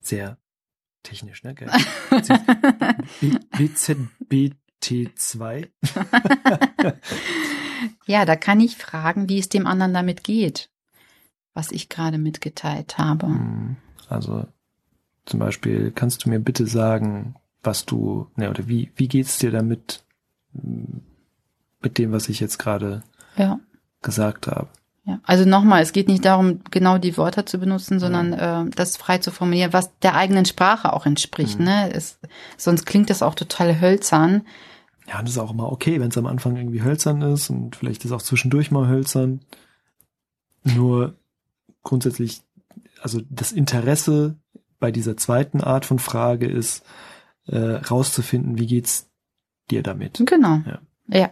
Sehr 0.00 0.38
technisch, 1.02 1.42
ne? 1.42 1.54
Gell? 1.54 1.70
B- 3.20 3.38
BZBT2. 3.56 5.68
ja, 8.06 8.24
da 8.24 8.36
kann 8.36 8.60
ich 8.60 8.76
fragen, 8.76 9.28
wie 9.28 9.38
es 9.38 9.48
dem 9.48 9.66
anderen 9.66 9.94
damit 9.94 10.24
geht, 10.24 10.70
was 11.54 11.70
ich 11.72 11.88
gerade 11.88 12.18
mitgeteilt 12.18 12.98
habe. 12.98 13.26
Hm, 13.26 13.76
Also 14.08 14.46
zum 15.24 15.40
Beispiel, 15.40 15.90
kannst 15.90 16.24
du 16.24 16.30
mir 16.30 16.40
bitte 16.40 16.66
sagen, 16.66 17.34
was 17.62 17.84
du, 17.84 18.30
ne, 18.36 18.50
oder 18.50 18.68
wie, 18.68 18.92
wie 18.96 19.08
geht's 19.08 19.38
dir 19.38 19.50
damit, 19.50 20.04
hm, 20.52 21.02
mit 21.80 21.98
dem, 21.98 22.12
was 22.12 22.28
ich 22.28 22.40
jetzt 22.40 22.58
gerade 22.58 23.02
Ja. 23.36 23.60
Gesagt 24.02 24.46
habe? 24.46 24.68
Ja, 25.04 25.20
also 25.22 25.46
nochmal, 25.46 25.82
es 25.82 25.92
geht 25.92 26.08
nicht 26.08 26.24
darum, 26.24 26.60
genau 26.70 26.98
die 26.98 27.16
Wörter 27.16 27.46
zu 27.46 27.58
benutzen, 27.58 27.98
sondern 27.98 28.32
äh, 28.34 28.70
das 28.76 28.98
frei 28.98 29.18
zu 29.18 29.30
formulieren, 29.30 29.72
was 29.72 29.90
der 30.00 30.14
eigenen 30.14 30.44
Sprache 30.44 30.92
auch 30.92 31.06
entspricht. 31.06 31.58
Mhm. 31.58 31.64
Ne? 31.64 31.94
Es, 31.94 32.18
sonst 32.58 32.84
klingt 32.84 33.08
das 33.08 33.22
auch 33.22 33.34
total 33.34 33.80
hölzern. 33.80 34.42
Ja, 35.08 35.18
und 35.18 35.26
das 35.26 35.36
ist 35.36 35.38
auch 35.38 35.50
immer 35.50 35.72
okay, 35.72 35.98
wenn 36.00 36.10
es 36.10 36.18
am 36.18 36.26
Anfang 36.26 36.56
irgendwie 36.56 36.82
hölzern 36.82 37.22
ist 37.22 37.48
und 37.48 37.76
vielleicht 37.76 38.04
ist 38.04 38.12
auch 38.12 38.20
zwischendurch 38.20 38.70
mal 38.70 38.86
hölzern. 38.88 39.40
Nur 40.62 41.14
grundsätzlich, 41.82 42.42
also 43.00 43.22
das 43.30 43.52
Interesse 43.52 44.36
bei 44.78 44.92
dieser 44.92 45.16
zweiten 45.16 45.62
Art 45.62 45.86
von 45.86 45.98
Frage 45.98 46.46
ist, 46.46 46.84
äh, 47.46 47.56
rauszufinden, 47.58 48.58
wie 48.58 48.66
geht's 48.66 49.08
dir 49.70 49.82
damit? 49.82 50.22
Genau. 50.26 50.60
Ja. 50.66 50.78
Ja, 51.10 51.30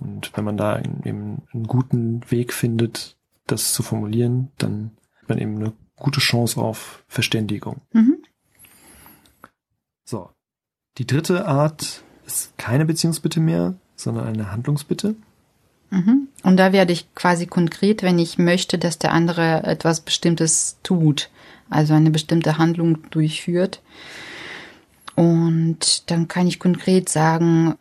Und 0.00 0.30
wenn 0.36 0.44
man 0.44 0.56
da 0.56 0.78
eben 0.78 1.42
einen 1.52 1.66
guten 1.66 2.20
Weg 2.30 2.52
findet, 2.52 3.16
das 3.46 3.72
zu 3.72 3.82
formulieren, 3.82 4.50
dann 4.58 4.92
hat 5.20 5.28
man 5.28 5.38
eben 5.38 5.56
eine 5.56 5.72
gute 5.96 6.20
Chance 6.20 6.60
auf 6.60 7.04
Verständigung. 7.08 7.80
mhm. 7.92 8.18
So. 10.04 10.30
Die 10.96 11.06
dritte 11.06 11.46
Art 11.46 12.02
ist 12.26 12.56
keine 12.58 12.84
Beziehungsbitte 12.84 13.40
mehr, 13.40 13.74
sondern 13.94 14.26
eine 14.26 14.50
Handlungsbitte. 14.50 15.14
Mhm. 15.90 16.28
Und 16.42 16.56
da 16.56 16.72
werde 16.72 16.92
ich 16.92 17.14
quasi 17.14 17.46
konkret, 17.46 18.02
wenn 18.02 18.18
ich 18.18 18.38
möchte, 18.38 18.78
dass 18.78 18.98
der 18.98 19.12
andere 19.12 19.62
etwas 19.64 20.00
Bestimmtes 20.00 20.78
tut, 20.82 21.30
also 21.70 21.94
eine 21.94 22.10
bestimmte 22.10 22.58
Handlung 22.58 23.10
durchführt. 23.10 23.80
Und 25.14 26.10
dann 26.10 26.28
kann 26.28 26.46
ich 26.46 26.58
konkret 26.58 27.08
sagen, 27.08 27.76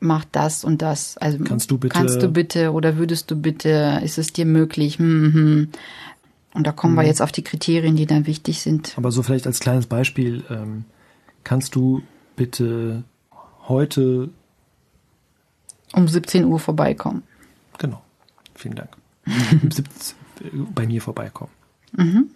mach 0.00 0.24
das 0.26 0.64
und 0.64 0.80
das. 0.82 1.16
Also 1.18 1.38
Kannst 1.44 1.70
du 1.70 1.78
bitte- 1.78 1.92
Kannst 1.94 2.22
du 2.22 2.28
bitte 2.28 2.72
oder 2.72 2.96
würdest 2.96 3.30
du 3.30 3.36
bitte? 3.40 4.00
Ist 4.04 4.18
es 4.18 4.32
dir 4.32 4.46
möglich? 4.46 4.98
Hm, 4.98 5.32
hm. 5.34 5.68
Und 6.54 6.66
da 6.66 6.72
kommen 6.72 6.94
wir 6.94 7.02
Mhm. 7.02 7.08
jetzt 7.08 7.22
auf 7.22 7.32
die 7.32 7.42
Kriterien, 7.44 7.94
die 7.96 8.06
dann 8.06 8.26
wichtig 8.26 8.60
sind. 8.62 8.94
Aber 8.96 9.10
so 9.12 9.22
vielleicht 9.22 9.46
als 9.46 9.60
kleines 9.60 9.86
Beispiel, 9.86 10.44
ähm, 10.50 10.84
kannst 11.44 11.74
du 11.74 12.02
bitte 12.36 13.04
heute, 13.68 14.30
Um 15.94 16.08
17 16.08 16.44
Uhr 16.44 16.58
vorbeikommen. 16.58 17.22
genau, 17.78 18.02
vielen 18.54 18.74
Dank, 18.76 18.90
17 19.70 20.16
bei 20.74 20.86
mir 20.86 21.02
vorbeikommen. 21.02 21.50
Mhm. 21.96 22.30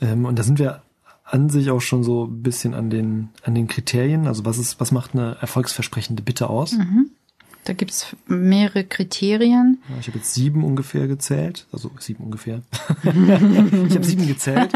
Ähm, 0.00 0.24
und 0.24 0.38
da 0.38 0.42
sind 0.42 0.58
wir 0.58 0.82
an 1.30 1.48
sich 1.48 1.70
auch 1.70 1.80
schon 1.80 2.02
so 2.02 2.26
ein 2.26 2.42
bisschen 2.42 2.74
an 2.74 2.90
den, 2.90 3.30
an 3.42 3.54
den 3.54 3.68
Kriterien. 3.68 4.26
Also 4.26 4.44
was 4.44 4.58
ist, 4.58 4.80
was 4.80 4.90
macht 4.90 5.14
eine 5.14 5.36
erfolgsversprechende 5.40 6.22
Bitte 6.22 6.50
aus? 6.50 6.72
Mhm. 6.72 7.10
Da 7.64 7.72
gibt's 7.72 8.16
mehrere 8.26 8.84
Kriterien. 8.84 9.82
Ja, 9.88 9.96
Ich 10.00 10.08
habe 10.08 10.18
jetzt 10.18 10.34
sieben 10.34 10.64
ungefähr 10.64 11.06
gezählt. 11.06 11.66
Also 11.72 11.90
sieben 11.98 12.24
ungefähr. 12.24 12.62
ich 13.02 13.08
habe 13.14 14.04
sieben 14.04 14.26
gezählt. 14.26 14.72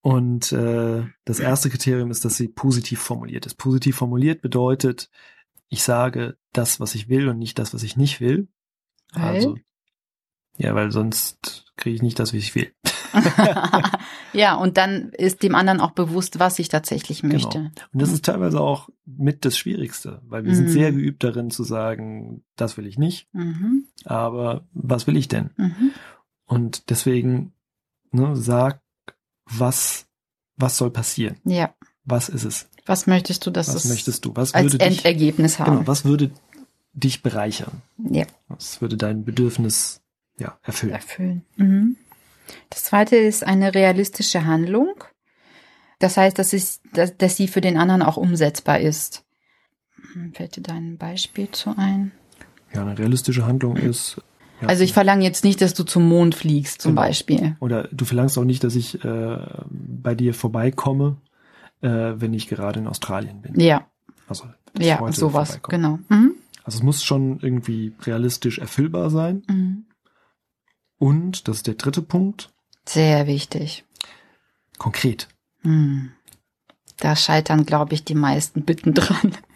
Und 0.00 0.50
äh, 0.52 1.04
das 1.24 1.40
erste 1.40 1.70
Kriterium 1.70 2.10
ist, 2.10 2.24
dass 2.24 2.36
sie 2.36 2.48
positiv 2.48 3.00
formuliert 3.00 3.46
ist. 3.46 3.54
Positiv 3.54 3.96
formuliert 3.96 4.42
bedeutet, 4.42 5.08
ich 5.68 5.82
sage 5.82 6.36
das, 6.52 6.80
was 6.80 6.94
ich 6.94 7.08
will 7.08 7.28
und 7.28 7.38
nicht 7.38 7.58
das, 7.58 7.74
was 7.74 7.82
ich 7.82 7.96
nicht 7.96 8.20
will. 8.20 8.48
Weil? 9.12 9.36
Also 9.36 9.56
ja, 10.56 10.74
weil 10.74 10.90
sonst 10.90 11.72
kriege 11.76 11.96
ich 11.96 12.02
nicht 12.02 12.18
das, 12.18 12.32
wie 12.32 12.38
ich 12.38 12.54
will. 12.54 12.72
ja, 14.32 14.54
und 14.54 14.76
dann 14.76 15.10
ist 15.10 15.42
dem 15.42 15.54
anderen 15.54 15.80
auch 15.80 15.92
bewusst, 15.92 16.38
was 16.38 16.58
ich 16.58 16.68
tatsächlich 16.68 17.22
möchte. 17.22 17.58
Genau. 17.58 17.70
Und 17.92 18.02
das 18.02 18.12
ist 18.12 18.24
teilweise 18.24 18.60
auch 18.60 18.88
mit 19.06 19.44
das 19.44 19.56
Schwierigste, 19.58 20.20
weil 20.26 20.44
wir 20.44 20.52
Mhm. 20.52 20.56
sind 20.56 20.68
sehr 20.70 20.92
geübt 20.92 21.22
darin 21.24 21.50
zu 21.50 21.62
sagen, 21.64 22.44
das 22.56 22.76
will 22.76 22.86
ich 22.86 22.98
nicht, 22.98 23.28
Mhm. 23.32 23.84
aber 24.04 24.66
was 24.72 25.06
will 25.06 25.16
ich 25.16 25.28
denn? 25.28 25.50
Mhm. 25.56 25.90
Und 26.46 26.90
deswegen 26.90 27.52
ne, 28.12 28.36
sag, 28.36 28.80
was, 29.46 30.06
was 30.56 30.76
soll 30.76 30.90
passieren? 30.90 31.36
Ja. 31.44 31.74
Was 32.04 32.28
ist 32.28 32.44
es? 32.44 32.68
Was 32.86 33.06
möchtest 33.06 33.46
du, 33.46 33.50
dass 33.50 33.68
Was 33.68 33.84
es 33.84 33.90
möchtest 33.90 34.24
du? 34.24 34.32
Was 34.36 34.52
als 34.54 34.64
würde 34.72 34.78
dich, 34.78 34.98
Endergebnis 35.04 35.58
haben? 35.58 35.72
genau, 35.78 35.86
was 35.86 36.04
würde 36.04 36.30
dich 36.92 37.22
bereichern? 37.22 37.82
Ja. 37.98 38.26
Was 38.48 38.80
würde 38.80 38.96
dein 38.96 39.24
Bedürfnis 39.24 40.02
ja, 40.38 40.58
erfüllen? 40.62 40.92
erfüllen. 40.92 41.42
Mhm. 41.56 41.96
Das 42.70 42.84
zweite 42.84 43.16
ist 43.16 43.44
eine 43.44 43.74
realistische 43.74 44.44
Handlung. 44.44 45.04
Das 45.98 46.16
heißt, 46.16 46.38
dass, 46.38 46.52
es, 46.52 46.80
dass, 46.92 47.16
dass 47.16 47.36
sie 47.36 47.48
für 47.48 47.60
den 47.60 47.76
anderen 47.78 48.02
auch 48.02 48.16
umsetzbar 48.16 48.80
ist. 48.80 49.24
Hm, 50.12 50.32
Fällt 50.34 50.56
dir 50.56 50.62
da 50.62 50.74
ein 50.74 50.98
Beispiel 50.98 51.50
zu 51.50 51.74
ein? 51.76 52.12
Ja, 52.74 52.82
eine 52.82 52.98
realistische 52.98 53.46
Handlung 53.46 53.76
ist. 53.76 54.20
Ja, 54.60 54.68
Also 54.68 54.84
ich 54.84 54.92
verlange 54.92 55.24
jetzt 55.24 55.44
nicht, 55.44 55.60
dass 55.60 55.74
du 55.74 55.84
zum 55.84 56.08
Mond 56.08 56.34
fliegst, 56.34 56.82
zum 56.82 56.92
Genau. 56.92 57.02
Beispiel. 57.02 57.56
Oder 57.60 57.88
du 57.92 58.04
verlangst 58.04 58.36
auch 58.36 58.44
nicht, 58.44 58.64
dass 58.64 58.74
ich 58.74 59.02
äh, 59.04 59.38
bei 59.70 60.14
dir 60.14 60.34
vorbeikomme, 60.34 61.16
äh, 61.80 61.88
wenn 61.88 62.34
ich 62.34 62.48
gerade 62.48 62.80
in 62.80 62.86
Australien 62.86 63.40
bin. 63.42 63.58
Ja, 63.58 63.86
Also 64.28 64.44
ja, 64.78 65.00
sowas, 65.12 65.60
genau. 65.68 66.00
Mhm. 66.08 66.34
Also 66.64 66.78
es 66.78 66.82
muss 66.82 67.04
schon 67.04 67.38
irgendwie 67.40 67.94
realistisch 68.02 68.58
erfüllbar 68.58 69.10
sein. 69.10 69.42
Mhm. 69.48 69.84
Und, 70.98 71.48
das 71.48 71.58
ist 71.58 71.66
der 71.66 71.74
dritte 71.74 72.02
Punkt, 72.02 72.50
Sehr 72.86 73.26
wichtig. 73.26 73.84
konkret. 74.78 75.28
Hm. 75.62 76.12
Da 76.98 77.16
scheitern, 77.16 77.66
glaube 77.66 77.94
ich, 77.94 78.04
die 78.04 78.14
meisten 78.14 78.64
Bitten 78.64 78.94
dran. 78.94 79.36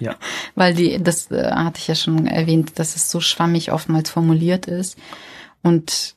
Ja. 0.00 0.14
Weil 0.54 0.74
die, 0.74 1.02
das 1.02 1.28
äh, 1.32 1.50
hatte 1.50 1.80
ich 1.80 1.88
ja 1.88 1.96
schon 1.96 2.28
erwähnt, 2.28 2.78
dass 2.78 2.94
es 2.94 3.10
so 3.10 3.20
schwammig 3.20 3.72
oftmals 3.72 4.10
formuliert 4.10 4.66
ist. 4.66 4.96
Und 5.62 6.14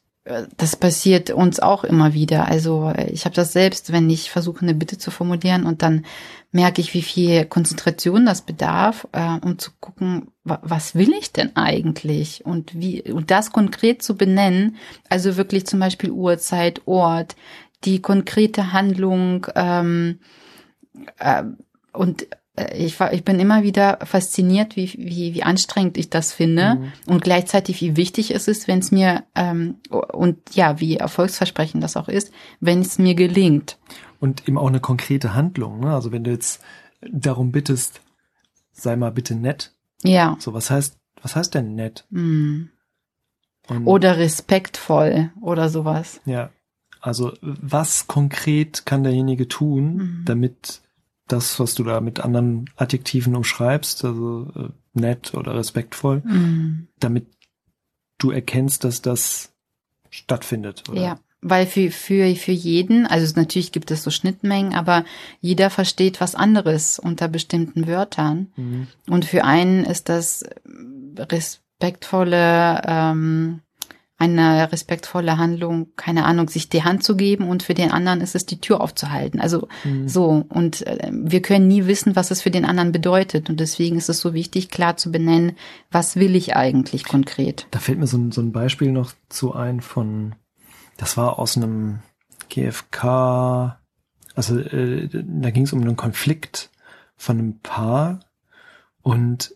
das 0.58 0.76
passiert 0.76 1.30
uns 1.32 1.60
auch 1.60 1.84
immer 1.84 2.14
wieder. 2.14 2.48
Also 2.48 2.90
äh, 2.90 3.10
ich 3.12 3.26
habe 3.26 3.36
das 3.36 3.54
selbst, 3.54 3.92
wenn 3.92 4.10
ich 4.10 4.32
versuche, 4.32 4.62
eine 4.62 4.74
Bitte 4.74 4.98
zu 4.98 5.12
formulieren 5.12 5.66
und 5.66 5.82
dann 5.82 6.06
merke 6.52 6.82
ich, 6.82 6.94
wie 6.94 7.02
viel 7.02 7.46
Konzentration 7.46 8.26
das 8.26 8.42
bedarf, 8.42 9.08
äh, 9.14 9.38
um 9.42 9.58
zu 9.58 9.72
gucken, 9.80 10.28
wa 10.44 10.60
was 10.64 10.96
will 10.96 11.14
ich 11.14 11.32
denn 11.32 11.56
eigentlich 11.56 12.46
und 12.46 12.78
wie 12.80 13.12
und 13.12 13.32
das 13.32 13.52
konkret 13.52 14.02
zu 14.04 14.16
benennen. 14.16 14.76
Also 15.10 15.38
wirklich 15.38 15.66
zum 15.66 15.80
Beispiel 15.80 16.12
Uhrzeit, 16.12 16.82
Ort, 16.86 17.36
die 17.84 18.02
konkrete 18.02 18.74
Handlung 18.74 19.48
ähm, 19.56 20.20
äh, 21.20 21.44
und 21.94 22.28
ich, 22.76 23.00
war- 23.00 23.14
ich 23.14 23.24
bin 23.24 23.40
immer 23.40 23.64
wieder 23.64 24.00
fasziniert, 24.04 24.76
wie, 24.76 24.92
wie, 24.98 25.34
wie 25.34 25.44
anstrengend 25.44 25.98
ich 25.98 26.10
das 26.10 26.34
finde 26.34 26.76
Mhm. 26.76 26.92
und 27.08 27.24
gleichzeitig 27.24 27.82
wie 27.82 27.96
wichtig 27.96 28.32
es 28.36 28.48
ist, 28.48 28.68
wenn 28.68 28.80
es 28.80 28.92
mir 28.92 29.24
ähm, 29.36 29.76
und 29.90 30.38
ja, 30.56 30.80
wie 30.80 30.98
erfolgsversprechend 30.98 31.82
das 31.84 31.96
auch 31.98 32.08
ist, 32.10 32.32
wenn 32.60 32.82
es 32.82 33.00
mir 33.00 33.16
gelingt. 33.16 33.78
Und 34.20 34.48
eben 34.48 34.58
auch 34.58 34.68
eine 34.68 34.80
konkrete 34.82 35.34
Handlung. 35.34 35.80
Ne? 35.80 35.94
Also 35.94 36.12
wenn 36.12 36.24
du 36.24 36.32
jetzt 36.32 36.62
darum 37.10 37.52
bittest, 37.52 38.02
sei 38.74 38.96
mal 38.96 39.12
bitte 39.12 39.36
nett. 39.36 39.74
Ja. 40.04 40.36
So, 40.40 40.54
was 40.54 40.70
heißt, 40.70 40.98
was 41.22 41.36
heißt 41.36 41.54
denn 41.56 41.76
nett? 41.76 42.06
Und, 42.12 42.70
Oder 43.86 44.18
respektvoll 44.18 45.32
oder 45.40 45.70
sowas. 45.70 46.20
Ja. 46.26 46.50
Also 47.00 47.34
was 47.42 48.08
konkret 48.08 48.86
kann 48.86 49.04
derjenige 49.04 49.48
tun, 49.48 49.96
Mhm. 49.96 50.22
damit 50.26 50.82
das, 51.32 51.60
was 51.60 51.76
du 51.76 51.84
da 51.84 52.02
mit 52.02 52.20
anderen 52.20 52.70
Adjektiven 52.76 53.36
umschreibst, 53.36 54.06
also 54.06 54.48
äh, 54.56 54.70
nett 55.00 55.34
oder 55.34 55.56
respektvoll, 55.56 56.22
Mm. 56.26 56.88
damit 57.00 57.28
du 58.18 58.32
erkennst, 58.32 58.84
dass 58.84 59.02
das 59.02 59.52
stattfindet. 60.10 60.84
Oder? 60.90 61.02
Ja, 61.02 61.20
weil 61.42 61.66
für, 61.66 61.90
für, 61.90 62.36
für 62.36 62.52
jeden, 62.52 63.08
also 63.08 63.34
natürlich 63.36 63.72
gibt 63.72 63.90
es 63.90 64.04
so 64.04 64.12
Schnittmengen, 64.12 64.76
aber 64.76 65.06
jeder 65.40 65.70
versteht 65.70 66.22
was 66.22 66.36
anderes 66.36 67.00
unter 67.00 67.28
bestimmten 67.28 67.88
Wörtern. 67.88 68.52
Mhm. 68.56 68.88
Und 69.10 69.26
für 69.26 69.44
einen 69.44 69.84
ist 69.84 70.10
das 70.10 70.44
respektvolle, 71.18 72.82
ähm, 72.86 73.62
eine 74.22 74.72
respektvolle 74.72 75.38
Handlung, 75.38 75.88
keine 75.96 76.26
Ahnung, 76.26 76.48
sich 76.48 76.70
die 76.70 76.84
Hand 76.84 77.04
zu 77.04 77.16
geben 77.16 77.50
und 77.50 77.64
für 77.64 77.74
den 77.74 77.92
anderen 77.92 78.22
ist 78.22 78.36
es 78.36 78.46
die 78.46 78.62
Tür 78.62 78.82
aufzuhalten. 78.82 79.42
Also 79.42 79.68
Mhm. 79.84 80.08
so. 80.08 80.46
Und 80.50 80.86
äh, 80.86 81.10
wir 81.12 81.42
können 81.42 81.68
nie 81.68 81.88
wissen, 81.88 82.16
was 82.16 82.32
es 82.32 82.42
für 82.42 82.52
den 82.52 82.66
anderen 82.66 82.92
bedeutet. 82.92 83.50
Und 83.50 83.60
deswegen 83.60 83.98
ist 83.98 84.10
es 84.10 84.20
so 84.20 84.34
wichtig, 84.34 84.70
klar 84.70 84.98
zu 84.98 85.12
benennen, 85.12 85.58
was 85.90 86.16
will 86.16 86.36
ich 86.36 86.56
eigentlich 86.56 87.04
konkret. 87.04 87.68
Da 87.72 87.80
fällt 87.80 88.00
mir 88.00 88.08
so 88.08 88.18
ein, 88.18 88.32
so 88.32 88.42
ein 88.42 88.52
Beispiel 88.52 88.92
noch 88.92 89.14
zu 89.30 89.54
ein 89.54 89.82
von, 89.82 90.36
das 90.98 91.18
war 91.18 91.40
aus 91.40 91.58
einem 91.58 92.00
GFK, 92.50 93.80
also 94.36 94.60
äh, 94.60 95.10
da 95.12 95.50
ging 95.52 95.64
es 95.64 95.74
um 95.74 95.82
einen 95.82 95.96
Konflikt 95.96 96.70
von 97.16 97.38
einem 97.40 97.60
Paar 97.60 98.20
und 99.02 99.54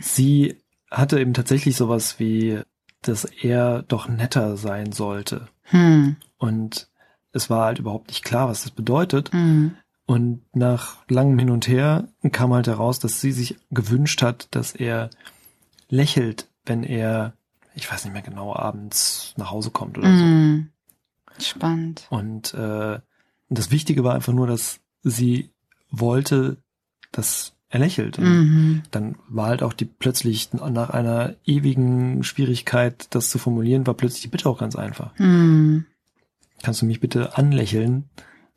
sie 0.00 0.56
hatte 0.90 1.18
eben 1.20 1.34
tatsächlich 1.34 1.76
sowas 1.76 2.18
wie, 2.18 2.60
dass 3.08 3.24
er 3.24 3.82
doch 3.82 4.08
netter 4.08 4.56
sein 4.56 4.92
sollte. 4.92 5.48
Hm. 5.62 6.16
Und 6.38 6.88
es 7.32 7.50
war 7.50 7.66
halt 7.66 7.78
überhaupt 7.78 8.08
nicht 8.08 8.24
klar, 8.24 8.48
was 8.48 8.62
das 8.62 8.70
bedeutet. 8.70 9.32
Hm. 9.32 9.76
Und 10.06 10.42
nach 10.54 10.98
langem 11.08 11.38
Hin 11.38 11.50
und 11.50 11.66
Her 11.66 12.08
kam 12.32 12.52
halt 12.52 12.66
heraus, 12.66 12.98
dass 12.98 13.20
sie 13.20 13.32
sich 13.32 13.56
gewünscht 13.70 14.22
hat, 14.22 14.48
dass 14.50 14.72
er 14.72 15.10
lächelt, 15.88 16.48
wenn 16.66 16.82
er, 16.82 17.34
ich 17.74 17.90
weiß 17.90 18.04
nicht 18.04 18.12
mehr 18.12 18.22
genau, 18.22 18.54
abends 18.54 19.34
nach 19.36 19.50
Hause 19.50 19.70
kommt 19.70 19.96
oder 19.98 20.08
so. 20.08 20.24
Hm. 20.24 20.70
Spannend. 21.38 22.06
Und 22.10 22.54
äh, 22.54 23.00
das 23.48 23.70
Wichtige 23.70 24.04
war 24.04 24.14
einfach 24.14 24.32
nur, 24.32 24.46
dass 24.46 24.80
sie 25.02 25.50
wollte, 25.90 26.58
dass 27.12 27.53
er 27.74 27.80
lächelt. 27.80 28.18
Mhm. 28.18 28.82
dann 28.92 29.16
war 29.28 29.48
halt 29.48 29.62
auch 29.62 29.72
die 29.72 29.84
plötzlich 29.84 30.52
nach 30.52 30.90
einer 30.90 31.34
ewigen 31.44 32.22
Schwierigkeit, 32.22 33.08
das 33.10 33.28
zu 33.30 33.38
formulieren, 33.38 33.86
war 33.86 33.94
plötzlich 33.94 34.22
die 34.22 34.28
Bitte 34.28 34.48
auch 34.48 34.58
ganz 34.58 34.76
einfach. 34.76 35.10
Mhm. 35.18 35.84
Kannst 36.62 36.80
du 36.80 36.86
mich 36.86 37.00
bitte 37.00 37.36
anlächeln? 37.36 38.08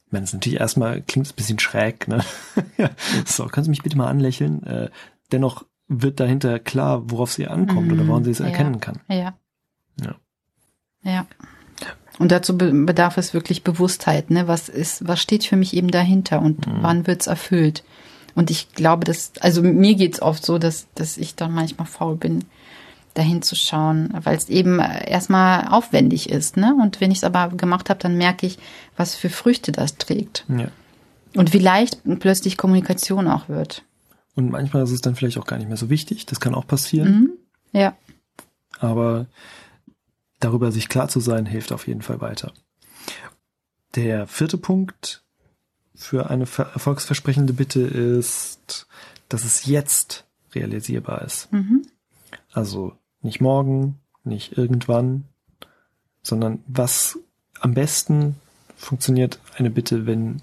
Ich 0.06 0.12
meine, 0.14 0.24
es 0.24 0.34
natürlich 0.34 0.60
erstmal 0.60 1.02
klingt 1.02 1.26
es 1.28 1.34
ein 1.34 1.36
bisschen 1.36 1.60
schräg, 1.60 2.08
ne? 2.08 2.24
ja. 2.78 2.90
So, 3.26 3.46
kannst 3.48 3.68
du 3.68 3.72
mich 3.72 3.84
bitte 3.84 3.98
mal 3.98 4.08
anlächeln? 4.08 4.64
Äh, 4.64 4.90
dennoch 5.32 5.66
wird 5.90 6.20
dahinter 6.20 6.60
klar, 6.60 7.10
worauf 7.12 7.34
sie 7.34 7.48
ankommt 7.48 7.88
Mhm, 7.88 7.94
oder 7.94 8.08
woran 8.08 8.24
sie 8.24 8.32
es 8.32 8.40
ja. 8.40 8.46
erkennen 8.46 8.80
kann. 8.80 9.00
Ja. 9.10 9.34
Ja. 10.02 10.16
Ja. 11.04 11.26
Und 12.20 12.32
dazu 12.32 12.58
be 12.58 12.72
bedarf 12.72 13.18
es 13.18 13.34
wirklich 13.34 13.64
Bewusstheit, 13.64 14.30
ne? 14.32 14.48
Was 14.48 14.70
ist, 14.70 15.08
was 15.08 15.22
steht 15.22 15.44
für 15.46 15.56
mich 15.56 15.76
eben 15.76 15.90
dahinter 15.90 16.42
und 16.42 16.66
Mhm. 16.68 16.78
wann 16.82 17.08
wird's 17.08 17.28
erfüllt? 17.28 17.84
Und 18.38 18.51
ich 18.51 18.72
glaube, 18.74 19.03
dass, 19.03 19.32
also 19.39 19.63
mir 19.63 19.95
geht's 19.95 20.21
oft 20.21 20.45
so, 20.45 20.60
dass, 20.60 20.86
dass 20.93 21.17
ich 21.17 21.34
dann 21.34 21.52
manchmal 21.52 21.88
faul 21.88 22.15
bin, 22.15 22.45
dahin 23.15 23.41
zu 23.41 23.56
schauen, 23.56 24.13
weil 24.13 24.38
es 24.38 24.47
eben 24.47 24.78
erstmal 24.78 25.69
aufwendig 25.69 26.30
ist, 26.30 26.56
ne? 26.56 26.78
Und 26.80 27.02
wenn 27.02 27.10
ich 27.10 27.17
es 27.17 27.23
aber 27.23 27.47
gemacht 27.50 27.89
habe, 27.89 28.00
dann 28.00 28.15
merke 28.15 28.45
ich, 28.45 28.60
was 28.95 29.15
für 29.15 29.32
Früchte 29.32 29.71
das 29.71 29.97
trägt. 29.97 30.45
Ja. 30.50 30.67
Und 31.36 31.52
wie 31.52 31.58
leicht 31.58 32.04
plötzlich 32.19 32.58
Kommunikation 32.58 33.28
auch 33.28 33.50
wird. 33.50 33.82
Und 34.36 34.52
manchmal 34.52 34.84
ist 34.84 34.91
es 34.91 35.02
dann 35.02 35.15
vielleicht 35.15 35.39
auch 35.39 35.47
gar 35.47 35.58
nicht 35.58 35.67
mehr 35.67 35.76
so 35.76 35.89
wichtig. 35.89 36.28
Das 36.28 36.39
kann 36.39 36.54
auch 36.54 36.67
passieren. 36.67 37.10
Mhm. 37.10 37.32
Ja. 37.71 37.97
Aber 38.78 39.26
darüber 40.39 40.71
sich 40.71 40.89
klar 40.89 41.08
zu 41.08 41.21
sein, 41.21 41.47
hilft 41.47 41.71
auf 41.71 41.88
jeden 41.88 42.04
Fall 42.04 42.21
weiter. 42.21 42.54
Der 43.95 44.28
vierte 44.28 44.60
Punkt 44.60 45.23
für 45.98 46.30
eine 46.30 46.46
ver- 46.46 46.72
erfolgsversprechende 46.74 47.54
Bitte 47.54 47.82
ist, 47.82 48.88
dass 49.30 49.44
es 49.44 49.66
jetzt 49.66 50.26
realisierbar 50.54 51.24
ist. 51.24 51.52
Mhm. 51.52 51.86
Also 52.54 52.94
nicht 53.22 53.42
morgen, 53.42 54.00
nicht 54.24 54.58
irgendwann, 54.58 55.26
sondern 56.22 56.64
was 56.68 57.20
am 57.60 57.74
besten 57.74 58.36
funktioniert 58.76 59.40
eine 59.58 59.72
Bitte, 59.72 60.06
wenn 60.06 60.42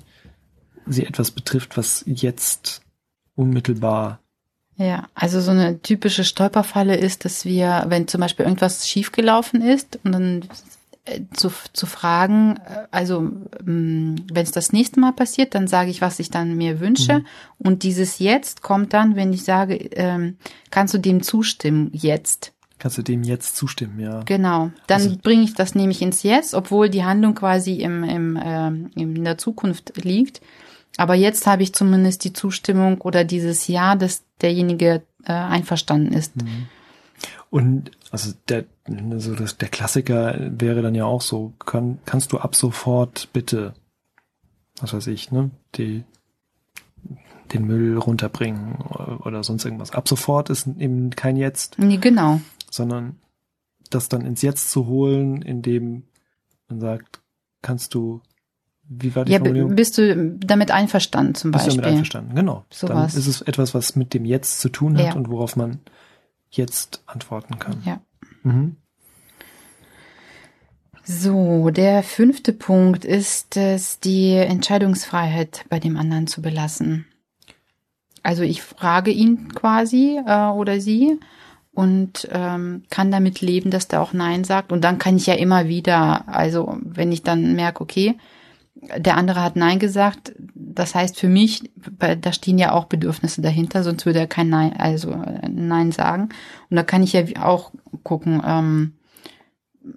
sie 0.86 1.06
etwas 1.06 1.30
betrifft, 1.30 1.76
was 1.76 2.02
jetzt 2.06 2.82
unmittelbar 3.36 4.18
Ja, 4.76 5.08
also 5.14 5.40
so 5.40 5.52
eine 5.52 5.80
typische 5.80 6.24
Stolperfalle 6.24 6.96
ist, 6.96 7.24
dass 7.24 7.44
wir, 7.44 7.84
wenn 7.88 8.08
zum 8.08 8.20
Beispiel 8.20 8.44
irgendwas 8.44 8.88
schiefgelaufen 8.88 9.62
ist 9.62 10.00
und 10.02 10.12
dann 10.12 10.48
zu, 11.34 11.50
zu 11.72 11.86
fragen, 11.86 12.56
äh, 12.56 12.86
also 12.90 13.30
ähm, 13.66 14.16
wenn 14.32 14.42
es 14.42 14.52
das 14.52 14.72
nächste 14.72 15.00
Mal 15.00 15.12
passiert, 15.12 15.54
dann 15.54 15.66
sage 15.68 15.90
ich, 15.90 16.00
was 16.00 16.18
ich 16.18 16.30
dann 16.30 16.56
mir 16.56 16.80
wünsche. 16.80 17.18
Mhm. 17.18 17.26
Und 17.58 17.82
dieses 17.82 18.18
Jetzt 18.18 18.62
kommt 18.62 18.92
dann, 18.92 19.14
wenn 19.16 19.32
ich 19.32 19.44
sage, 19.44 19.74
ähm, 19.76 20.38
kannst 20.70 20.94
du 20.94 20.98
dem 20.98 21.22
zustimmen, 21.22 21.90
jetzt. 21.92 22.52
kannst 22.78 22.98
du 22.98 23.02
dem 23.02 23.22
jetzt 23.22 23.56
zustimmen, 23.56 23.98
ja. 24.00 24.22
Genau. 24.24 24.70
Dann 24.86 25.02
Also- 25.02 25.16
bringe 25.22 25.42
ich 25.42 25.54
das 25.54 25.74
nämlich 25.74 26.00
ins 26.02 26.22
Jetzt, 26.22 26.54
obwohl 26.54 26.88
die 26.88 27.04
Handlung 27.04 27.34
quasi 27.34 27.74
im, 27.74 28.02
im, 28.04 28.38
ähm, 28.42 28.90
in 28.94 29.24
der 29.24 29.38
Zukunft 29.38 30.02
liegt. 30.04 30.40
Aber 30.96 31.14
jetzt 31.14 31.46
habe 31.46 31.62
ich 31.62 31.74
zumindest 31.74 32.24
die 32.24 32.32
Zustimmung 32.32 33.00
oder 33.00 33.24
dieses 33.24 33.68
Ja, 33.68 33.94
dass 33.96 34.22
derjenige 34.40 35.02
äh, 35.24 35.32
einverstanden 35.32 36.12
ist. 36.12 36.36
Mhm. 36.36 36.66
Und 37.54 37.92
also 38.10 38.32
der, 38.48 38.64
also 39.12 39.36
das, 39.36 39.56
der 39.58 39.68
Klassiker 39.68 40.36
wäre 40.58 40.82
dann 40.82 40.96
ja 40.96 41.04
auch 41.04 41.20
so, 41.20 41.52
kann, 41.64 42.00
kannst 42.04 42.32
du 42.32 42.38
ab 42.38 42.56
sofort 42.56 43.28
bitte, 43.32 43.74
was 44.80 44.92
weiß 44.92 45.06
ich, 45.06 45.30
ne, 45.30 45.52
die, 45.76 46.02
den 47.52 47.64
Müll 47.64 47.96
runterbringen 47.96 48.74
oder, 49.24 49.44
sonst 49.44 49.64
irgendwas. 49.64 49.92
Ab 49.92 50.08
sofort 50.08 50.50
ist 50.50 50.66
eben 50.66 51.10
kein 51.10 51.36
Jetzt, 51.36 51.78
Nee, 51.78 51.98
genau. 51.98 52.40
sondern 52.72 53.20
das 53.88 54.08
dann 54.08 54.22
ins 54.26 54.42
Jetzt 54.42 54.72
zu 54.72 54.86
holen, 54.86 55.40
indem 55.40 56.02
man 56.68 56.80
sagt, 56.80 57.20
kannst 57.62 57.94
du, 57.94 58.20
wie 58.88 59.14
war 59.14 59.26
die 59.26 59.30
Ja, 59.30 59.38
Formulierung? 59.38 59.76
bist 59.76 59.96
du 59.98 60.32
damit 60.40 60.72
einverstanden 60.72 61.36
zum 61.36 61.52
Bist 61.52 61.66
du 61.66 61.68
Beispiel? 61.68 61.82
damit 61.82 61.92
einverstanden? 61.98 62.34
Genau. 62.34 62.64
Sowas. 62.70 63.12
Dann 63.12 63.20
ist 63.20 63.28
es 63.28 63.42
etwas, 63.42 63.74
was 63.74 63.94
mit 63.94 64.12
dem 64.12 64.24
Jetzt 64.24 64.60
zu 64.60 64.70
tun 64.70 64.98
hat 64.98 65.04
Ja. 65.04 65.14
und 65.14 65.28
worauf 65.30 65.54
man 65.54 65.78
jetzt 66.56 67.02
antworten 67.06 67.58
kann. 67.58 67.82
Ja. 67.84 68.00
Mhm. 68.42 68.76
So, 71.06 71.68
der 71.68 72.02
fünfte 72.02 72.54
Punkt 72.54 73.04
ist 73.04 73.58
es, 73.58 74.00
die 74.00 74.32
Entscheidungsfreiheit 74.32 75.66
bei 75.68 75.78
dem 75.78 75.98
anderen 75.98 76.26
zu 76.26 76.40
belassen. 76.40 77.06
Also 78.22 78.42
ich 78.42 78.62
frage 78.62 79.10
ihn 79.10 79.52
quasi 79.52 80.18
äh, 80.26 80.46
oder 80.46 80.80
sie 80.80 81.20
und 81.72 82.26
ähm, 82.32 82.84
kann 82.88 83.10
damit 83.10 83.42
leben, 83.42 83.70
dass 83.70 83.86
der 83.86 84.00
auch 84.00 84.14
Nein 84.14 84.44
sagt. 84.44 84.72
Und 84.72 84.82
dann 84.82 84.98
kann 84.98 85.16
ich 85.16 85.26
ja 85.26 85.34
immer 85.34 85.68
wieder, 85.68 86.26
also 86.26 86.78
wenn 86.82 87.12
ich 87.12 87.22
dann 87.22 87.54
merke, 87.54 87.82
okay, 87.82 88.16
der 88.96 89.16
andere 89.16 89.42
hat 89.42 89.56
Nein 89.56 89.78
gesagt, 89.78 90.34
das 90.54 90.94
heißt 90.94 91.18
für 91.18 91.28
mich, 91.28 91.70
da 91.98 92.32
stehen 92.32 92.58
ja 92.58 92.72
auch 92.72 92.84
Bedürfnisse 92.86 93.42
dahinter, 93.42 93.82
sonst 93.82 94.06
würde 94.06 94.18
er 94.20 94.26
kein 94.26 94.48
Nein, 94.48 94.74
also 94.78 95.12
äh, 95.12 95.48
Nein 95.48 95.92
sagen. 95.92 96.30
Und 96.70 96.76
da 96.76 96.82
kann 96.82 97.02
ich 97.02 97.12
ja 97.12 97.24
auch 97.42 97.72
gucken, 98.02 98.42
ähm, 98.44 98.92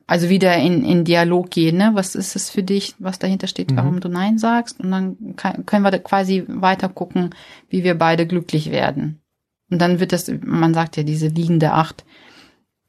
also 0.06 0.30
wieder 0.30 0.56
in, 0.58 0.84
in 0.84 1.06
Dialog 1.06 1.50
gehen, 1.50 1.78
ne? 1.78 1.92
Was 1.94 2.16
ist 2.16 2.36
es 2.36 2.50
für 2.50 2.64
dich, 2.64 2.96
was 3.00 3.20
dahinter 3.20 3.48
steht, 3.48 3.72
Mhm. 3.72 3.78
warum 3.78 4.00
du 4.00 4.10
Nein 4.10 4.38
sagst? 4.38 4.80
Und 4.82 4.92
dann 4.92 5.36
kann, 5.38 5.66
können 5.66 5.84
wir 5.84 5.92
da 5.92 5.98
quasi 5.98 6.44
weiter 6.48 6.90
gucken, 6.90 7.34
wie 7.70 7.84
wir 7.84 7.98
beide 7.98 8.28
glücklich 8.28 8.70
werden. 8.72 9.22
Und 9.70 9.80
dann 9.80 10.00
wird 10.00 10.12
das, 10.12 10.32
man 10.44 10.74
sagt 10.74 10.98
ja 10.98 11.04
diese 11.04 11.28
liegende 11.28 11.72
Acht. 11.74 12.06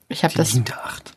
Ich 0.09 0.25
habe 0.25 0.35
das, 0.35 0.53
liegende 0.53 0.77
Acht. 0.83 1.17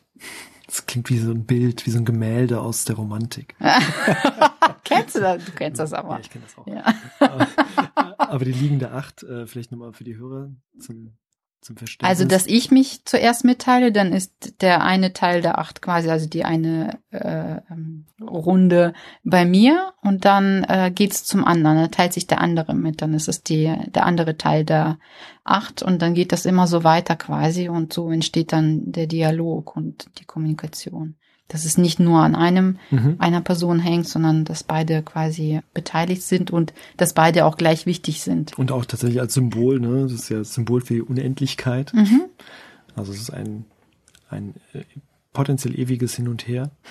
Das 0.66 0.86
klingt 0.86 1.10
wie 1.10 1.18
so 1.18 1.30
ein 1.32 1.44
Bild, 1.44 1.84
wie 1.84 1.90
so 1.90 1.98
ein 1.98 2.04
Gemälde 2.04 2.60
aus 2.60 2.84
der 2.84 2.96
Romantik. 2.96 3.54
kennst 4.94 5.14
du 5.16 5.20
das? 5.20 5.44
Du 5.44 5.52
kennst 5.52 5.80
das 5.80 5.92
aber. 5.92 6.14
Ja, 6.14 6.20
ich 6.20 6.30
kenne 6.30 6.44
das 6.44 6.58
auch. 6.58 6.66
Ja. 6.66 6.84
Aber, 7.20 8.20
aber 8.20 8.44
die 8.44 8.52
liegende 8.52 8.92
Acht, 8.92 9.22
äh, 9.22 9.46
vielleicht 9.46 9.72
nochmal 9.72 9.92
für 9.92 10.04
die 10.04 10.16
Hörer 10.16 10.50
zum, 10.78 11.16
zum 11.60 11.76
Verständnis. 11.76 12.08
Also, 12.08 12.24
dass 12.24 12.46
ich 12.46 12.70
mich 12.70 13.04
zuerst 13.04 13.44
mitteile, 13.44 13.92
dann 13.92 14.12
ist 14.12 14.60
der 14.60 14.82
eine 14.82 15.12
Teil 15.12 15.42
der 15.42 15.58
acht 15.58 15.80
quasi, 15.80 16.10
also 16.10 16.28
die 16.28 16.44
eine 16.44 16.98
äh, 17.10 17.60
ähm, 17.70 18.06
Runde 18.20 18.92
bei 19.22 19.44
mir 19.44 19.92
und 20.02 20.24
dann 20.24 20.64
äh, 20.64 20.90
geht's 20.92 21.24
zum 21.24 21.44
anderen, 21.44 21.76
dann 21.78 21.90
teilt 21.90 22.12
sich 22.12 22.26
der 22.26 22.40
andere 22.40 22.74
mit, 22.74 23.00
dann 23.00 23.14
ist 23.14 23.28
es 23.28 23.42
die, 23.42 23.72
der 23.86 24.06
andere 24.06 24.36
Teil 24.36 24.64
der 24.64 24.98
acht 25.44 25.82
und 25.82 26.02
dann 26.02 26.14
geht 26.14 26.32
das 26.32 26.46
immer 26.46 26.66
so 26.66 26.84
weiter 26.84 27.16
quasi 27.16 27.68
und 27.68 27.92
so 27.92 28.10
entsteht 28.10 28.52
dann 28.52 28.90
der 28.90 29.06
Dialog 29.06 29.76
und 29.76 30.06
die 30.18 30.24
Kommunikation. 30.24 31.16
Dass 31.52 31.64
es 31.66 31.76
nicht 31.78 32.00
nur 32.00 32.20
an 32.20 32.34
einem 32.34 32.78
Mhm. 32.90 33.16
einer 33.18 33.40
Person 33.42 33.78
hängt, 33.78 34.08
sondern 34.08 34.44
dass 34.44 34.64
beide 34.64 35.02
quasi 35.02 35.60
beteiligt 35.74 36.22
sind 36.22 36.50
und 36.50 36.72
dass 36.96 37.12
beide 37.12 37.44
auch 37.44 37.56
gleich 37.58 37.84
wichtig 37.86 38.22
sind. 38.22 38.58
Und 38.58 38.72
auch 38.72 38.84
tatsächlich 38.86 39.20
als 39.20 39.34
Symbol, 39.34 39.78
ne? 39.78 40.02
Das 40.04 40.12
ist 40.12 40.28
ja 40.30 40.38
das 40.38 40.54
Symbol 40.54 40.80
für 40.80 40.94
die 40.94 41.02
Unendlichkeit. 41.02 41.92
Mhm. 41.94 42.22
Also 42.96 43.12
es 43.12 43.20
ist 43.20 43.30
ein, 43.30 43.66
ein 44.30 44.54
äh, 44.72 44.84
potenziell 45.34 45.78
ewiges 45.78 46.14
Hin 46.14 46.28
und 46.28 46.46
Her. 46.48 46.70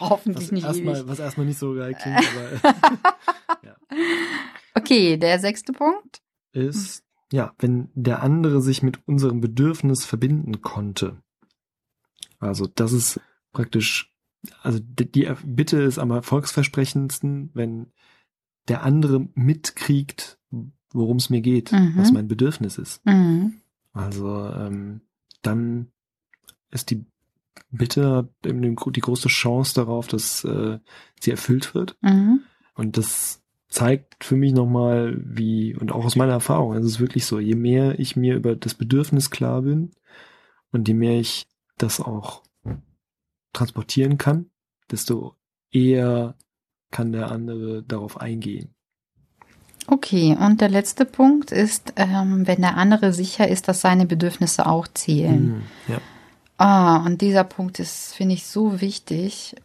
Hoffentlich 0.00 0.46
Was 0.48 0.52
nicht 0.52 0.64
ewig. 0.64 0.84
erstmal, 0.86 1.08
was 1.08 1.18
erstmal 1.18 1.46
nicht 1.46 1.58
so 1.58 1.74
geil 1.74 1.94
klingt, 1.94 2.18
aber 2.62 2.74
Okay, 4.74 5.16
der 5.16 5.38
sechste 5.38 5.72
Punkt. 5.72 6.20
ist, 6.52 7.02
ja, 7.32 7.52
wenn 7.58 7.88
der 7.94 8.22
andere 8.22 8.60
sich 8.60 8.82
mit 8.82 9.06
unserem 9.06 9.40
Bedürfnis 9.40 10.04
verbinden 10.04 10.60
konnte. 10.62 11.16
Also 12.38 12.66
das 12.66 12.92
ist 12.92 13.20
praktisch, 13.52 14.12
also 14.62 14.78
die, 14.80 15.10
die 15.10 15.30
Bitte 15.44 15.82
ist 15.82 15.98
am 15.98 16.10
erfolgsversprechendsten, 16.10 17.50
wenn 17.54 17.92
der 18.68 18.82
andere 18.82 19.28
mitkriegt, 19.34 20.38
worum 20.92 21.16
es 21.16 21.30
mir 21.30 21.40
geht, 21.40 21.72
Mhm. 21.72 21.94
was 21.96 22.12
mein 22.12 22.28
Bedürfnis 22.28 22.78
ist. 22.78 23.04
Mhm. 23.06 23.54
Also 23.92 24.48
ähm, 24.48 25.02
dann 25.42 25.88
ist 26.70 26.90
die 26.90 27.04
Bitte 27.70 28.28
die 28.44 29.00
große 29.00 29.28
Chance 29.28 29.74
darauf, 29.74 30.06
dass 30.06 30.44
äh, 30.44 30.78
sie 31.20 31.30
erfüllt 31.30 31.74
wird. 31.74 31.96
Mhm. 32.00 32.40
Und 32.74 32.96
das 32.96 33.42
zeigt 33.68 34.24
für 34.24 34.36
mich 34.36 34.52
nochmal, 34.52 35.18
wie, 35.24 35.74
und 35.74 35.92
auch 35.92 36.04
aus 36.04 36.16
meiner 36.16 36.32
Erfahrung, 36.32 36.74
es 36.74 36.84
ist 36.84 37.00
wirklich 37.00 37.24
so, 37.24 37.38
je 37.38 37.54
mehr 37.54 37.98
ich 37.98 38.16
mir 38.16 38.36
über 38.36 38.54
das 38.56 38.74
Bedürfnis 38.74 39.30
klar 39.30 39.62
bin 39.62 39.90
und 40.70 40.88
je 40.88 40.94
mehr 40.94 41.18
ich 41.18 41.46
das 41.78 42.00
auch 42.00 42.42
transportieren 43.52 44.18
kann, 44.18 44.50
desto 44.90 45.36
eher 45.70 46.36
kann 46.90 47.12
der 47.12 47.30
andere 47.30 47.82
darauf 47.82 48.20
eingehen. 48.20 48.74
Okay, 49.86 50.36
und 50.38 50.60
der 50.60 50.68
letzte 50.68 51.04
Punkt 51.04 51.50
ist, 51.50 51.94
ähm, 51.96 52.46
wenn 52.46 52.60
der 52.60 52.76
andere 52.76 53.12
sicher 53.12 53.48
ist, 53.48 53.66
dass 53.66 53.80
seine 53.80 54.06
Bedürfnisse 54.06 54.66
auch 54.66 54.86
zählen. 54.86 55.46
Mhm, 55.46 55.62
ja. 55.88 56.00
Ah, 56.56 57.04
und 57.04 57.20
dieser 57.20 57.42
Punkt 57.42 57.80
ist, 57.80 58.14
finde 58.14 58.34
ich, 58.34 58.46
so 58.46 58.80
wichtig, 58.80 59.56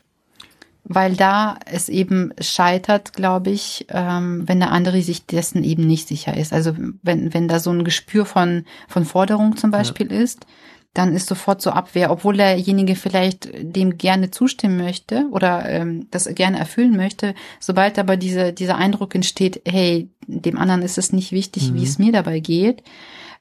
weil 0.83 1.15
da 1.15 1.59
es 1.65 1.89
eben 1.89 2.33
scheitert, 2.39 3.13
glaube 3.13 3.51
ich, 3.51 3.85
ähm, 3.89 4.47
wenn 4.47 4.59
der 4.59 4.71
andere 4.71 5.01
sich 5.01 5.25
dessen 5.25 5.63
eben 5.63 5.85
nicht 5.85 6.07
sicher 6.07 6.35
ist. 6.35 6.53
Also 6.53 6.73
wenn, 7.03 7.33
wenn 7.33 7.47
da 7.47 7.59
so 7.59 7.69
ein 7.71 7.83
Gespür 7.83 8.25
von, 8.25 8.65
von 8.87 9.05
Forderung 9.05 9.57
zum 9.57 9.69
Beispiel 9.69 10.11
ist, 10.11 10.47
dann 10.93 11.13
ist 11.13 11.27
sofort 11.27 11.61
so 11.61 11.69
Abwehr, 11.69 12.09
obwohl 12.11 12.37
derjenige 12.37 12.95
vielleicht 12.95 13.49
dem 13.61 13.97
gerne 13.97 14.31
zustimmen 14.31 14.77
möchte 14.77 15.27
oder 15.31 15.67
ähm, 15.69 16.07
das 16.09 16.25
gerne 16.33 16.57
erfüllen 16.57 16.95
möchte. 16.95 17.35
Sobald 17.59 17.99
aber 17.99 18.17
diese, 18.17 18.51
dieser 18.51 18.77
Eindruck 18.77 19.13
entsteht, 19.13 19.61
hey, 19.67 20.09
dem 20.25 20.57
anderen 20.57 20.81
ist 20.81 20.97
es 20.97 21.13
nicht 21.13 21.31
wichtig, 21.31 21.69
Mhm. 21.71 21.75
wie 21.75 21.83
es 21.83 21.99
mir 21.99 22.11
dabei 22.11 22.39
geht, 22.39 22.81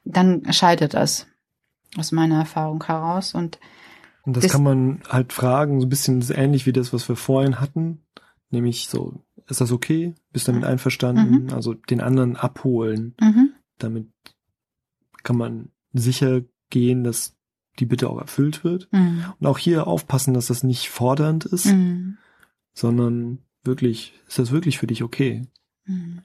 dann 0.05 0.51
scheitert 0.53 0.93
das 0.93 1.25
aus 1.97 2.11
meiner 2.11 2.37
Erfahrung 2.39 2.83
heraus. 2.83 3.33
Und 3.33 3.59
Und 4.23 4.37
das 4.37 4.49
kann 4.49 4.61
man 4.63 5.01
halt 5.09 5.33
fragen, 5.33 5.79
so 5.79 5.87
ein 5.87 5.89
bisschen 5.89 6.23
ähnlich 6.35 6.65
wie 6.67 6.73
das, 6.73 6.93
was 6.93 7.09
wir 7.09 7.15
vorhin 7.15 7.59
hatten. 7.59 8.03
Nämlich 8.51 8.87
so, 8.87 9.23
ist 9.47 9.61
das 9.61 9.71
okay? 9.71 10.13
Bist 10.31 10.47
du 10.47 10.51
damit 10.51 10.67
einverstanden? 10.67 11.51
Also 11.51 11.73
den 11.73 12.01
anderen 12.01 12.35
abholen. 12.35 13.15
mhm, 13.19 13.53
Damit 13.79 14.07
kann 15.23 15.37
man 15.37 15.69
sicher 15.93 16.41
gehen, 16.69 17.03
dass 17.03 17.36
die 17.79 17.85
Bitte 17.85 18.09
auch 18.09 18.19
erfüllt 18.19 18.63
wird. 18.63 18.87
mhm, 18.91 19.25
Und 19.39 19.47
auch 19.47 19.57
hier 19.57 19.87
aufpassen, 19.87 20.33
dass 20.33 20.47
das 20.47 20.63
nicht 20.63 20.89
fordernd 20.89 21.45
ist, 21.45 21.65
mhm, 21.67 22.17
sondern 22.73 23.39
wirklich, 23.63 24.13
ist 24.27 24.39
das 24.39 24.51
wirklich 24.51 24.77
für 24.77 24.87
dich 24.87 25.03
okay? 25.03 25.45
mhm. 25.85 26.21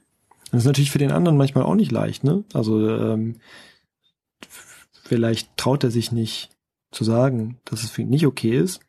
Das 0.51 0.61
ist 0.62 0.67
natürlich 0.67 0.91
für 0.91 0.99
den 0.99 1.12
anderen 1.12 1.38
manchmal 1.38 1.65
auch 1.65 1.75
nicht 1.75 1.91
leicht, 1.93 2.25
ne? 2.25 2.45
Also 2.53 2.87
ähm, 2.87 3.37
vielleicht 5.03 5.57
traut 5.57 5.83
er 5.83 5.91
sich 5.91 6.12
nicht 6.12 6.51
zu 6.91 7.05
sagen, 7.05 7.59
dass 7.65 7.83
es 7.83 7.91
für 7.91 8.03
ihn 8.03 8.11
nicht 8.11 8.27
okay 8.27 8.59
ist. 8.59 8.81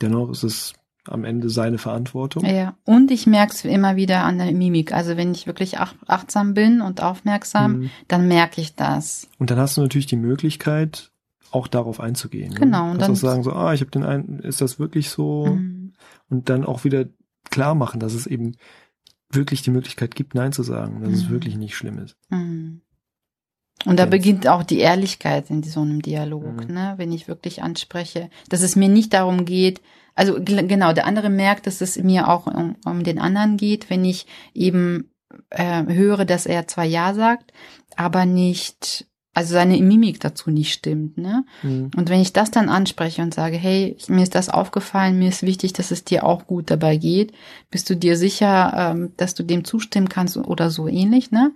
Dennoch 0.00 0.28
ist 0.30 0.42
es 0.42 0.72
am 1.04 1.24
Ende 1.24 1.50
seine 1.50 1.78
Verantwortung. 1.78 2.44
Ja, 2.44 2.76
und 2.84 3.12
ich 3.12 3.28
merke 3.28 3.52
es 3.52 3.64
immer 3.64 3.94
wieder 3.94 4.24
an 4.24 4.38
der 4.38 4.50
Mimik. 4.50 4.92
Also 4.92 5.16
wenn 5.16 5.30
ich 5.32 5.46
wirklich 5.46 5.78
ach 5.78 5.94
achtsam 6.08 6.52
bin 6.54 6.80
und 6.80 7.00
aufmerksam, 7.00 7.72
Mhm. 7.78 7.90
dann 8.08 8.26
merke 8.26 8.60
ich 8.60 8.74
das. 8.74 9.28
Und 9.38 9.50
dann 9.52 9.58
hast 9.58 9.76
du 9.76 9.82
natürlich 9.82 10.06
die 10.06 10.16
Möglichkeit, 10.16 11.11
auch 11.52 11.68
darauf 11.68 12.00
einzugehen. 12.00 12.54
Genau, 12.54 12.86
Ne? 12.86 12.90
und 12.92 12.98
Kannst 12.98 13.22
dann- 13.22 13.28
auch 13.30 13.32
sagen, 13.32 13.42
so, 13.44 13.52
ah, 13.52 13.72
ich 13.74 13.80
habe 13.80 13.90
den 13.90 14.04
einen, 14.04 14.38
ist 14.40 14.60
das 14.60 14.78
wirklich 14.78 15.10
so? 15.10 15.46
Mhm. 15.46 15.92
Und 16.28 16.48
dann 16.48 16.64
auch 16.64 16.84
wieder 16.84 17.06
klar 17.50 17.74
machen, 17.74 18.00
dass 18.00 18.14
es 18.14 18.26
eben 18.26 18.56
wirklich 19.30 19.62
die 19.62 19.70
Möglichkeit 19.70 20.14
gibt, 20.14 20.34
Nein 20.34 20.52
zu 20.52 20.62
sagen, 20.62 21.02
dass 21.02 21.12
es 21.12 21.24
Mhm. 21.26 21.30
wirklich 21.30 21.56
nicht 21.56 21.74
schlimm 21.76 21.98
ist. 21.98 22.16
Mhm. 22.30 22.80
Und 23.84 23.98
da 23.98 24.06
beginnt 24.06 24.46
auch 24.46 24.62
die 24.62 24.78
Ehrlichkeit 24.78 25.50
in 25.50 25.62
so 25.62 25.80
einem 25.80 26.02
Dialog, 26.02 26.68
Mhm. 26.68 26.74
ne? 26.74 26.94
wenn 26.98 27.10
ich 27.12 27.28
wirklich 27.28 27.62
anspreche, 27.62 28.30
dass 28.48 28.62
es 28.62 28.76
mir 28.76 28.88
nicht 28.88 29.12
darum 29.12 29.44
geht, 29.44 29.80
also 30.14 30.34
genau, 30.42 30.92
der 30.92 31.06
andere 31.06 31.30
merkt, 31.30 31.66
dass 31.66 31.80
es 31.80 31.96
mir 31.96 32.28
auch 32.28 32.46
um, 32.46 32.76
um 32.84 33.02
den 33.02 33.18
anderen 33.18 33.56
geht, 33.56 33.90
wenn 33.90 34.04
ich 34.04 34.26
eben 34.54 35.08
äh, 35.48 35.84
höre, 35.86 36.26
dass 36.26 36.44
er 36.44 36.68
zwar 36.68 36.84
Ja 36.84 37.14
sagt, 37.14 37.52
aber 37.96 38.26
nicht, 38.26 39.06
also 39.34 39.54
seine 39.54 39.78
Mimik 39.78 40.20
dazu 40.20 40.50
nicht 40.50 40.72
stimmt, 40.72 41.18
ne? 41.18 41.44
Mhm. 41.62 41.90
Und 41.96 42.10
wenn 42.10 42.20
ich 42.20 42.32
das 42.32 42.50
dann 42.50 42.68
anspreche 42.68 43.22
und 43.22 43.32
sage, 43.34 43.56
hey, 43.56 43.96
mir 44.08 44.22
ist 44.22 44.34
das 44.34 44.48
aufgefallen, 44.48 45.18
mir 45.18 45.28
ist 45.28 45.42
wichtig, 45.42 45.72
dass 45.72 45.90
es 45.90 46.04
dir 46.04 46.24
auch 46.24 46.46
gut 46.46 46.70
dabei 46.70 46.96
geht, 46.96 47.32
bist 47.70 47.88
du 47.88 47.96
dir 47.96 48.16
sicher, 48.16 48.72
ähm, 48.76 49.12
dass 49.16 49.34
du 49.34 49.42
dem 49.42 49.64
zustimmen 49.64 50.08
kannst 50.08 50.36
oder 50.36 50.70
so 50.70 50.88
ähnlich, 50.88 51.30
ne? 51.30 51.52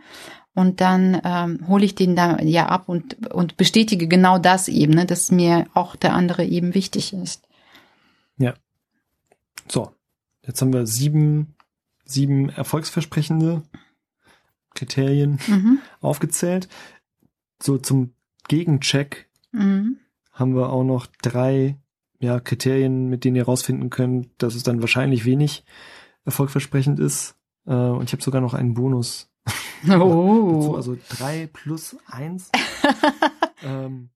Und 0.54 0.80
dann 0.80 1.20
ähm, 1.22 1.68
hole 1.68 1.84
ich 1.84 1.94
den 1.94 2.16
da 2.16 2.38
ja 2.40 2.66
ab 2.66 2.88
und, 2.88 3.30
und 3.30 3.58
bestätige 3.58 4.08
genau 4.08 4.38
das 4.38 4.68
eben, 4.68 4.94
ne, 4.94 5.04
dass 5.04 5.30
mir 5.30 5.66
auch 5.74 5.96
der 5.96 6.14
andere 6.14 6.46
eben 6.46 6.74
wichtig 6.74 7.12
ist. 7.12 7.46
So, 9.68 9.92
jetzt 10.46 10.60
haben 10.60 10.72
wir 10.72 10.86
sieben, 10.86 11.54
sieben 12.04 12.48
erfolgsversprechende 12.50 13.62
Kriterien 14.74 15.38
Mhm. 15.46 15.78
aufgezählt. 16.00 16.68
So 17.62 17.78
zum 17.78 18.12
Gegencheck 18.48 19.28
Mhm. 19.52 19.98
haben 20.32 20.54
wir 20.54 20.70
auch 20.70 20.84
noch 20.84 21.06
drei 21.22 21.78
ja, 22.18 22.40
Kriterien, 22.40 23.08
mit 23.08 23.24
denen 23.24 23.36
ihr 23.36 23.42
herausfinden 23.42 23.90
könnt, 23.90 24.28
dass 24.38 24.54
es 24.54 24.62
dann 24.62 24.80
wahrscheinlich 24.80 25.24
wenig 25.24 25.64
erfolgversprechend 26.24 26.98
ist. 27.00 27.36
Äh, 27.66 27.74
und 27.74 28.04
ich 28.04 28.12
habe 28.12 28.22
sogar 28.22 28.40
noch 28.40 28.54
einen 28.54 28.74
Bonus 28.74 29.30
Oh. 29.88 30.74
also 30.76 30.96
drei 31.08 31.48
plus 31.52 31.96
eins. 32.06 32.50
ähm, 33.62 34.10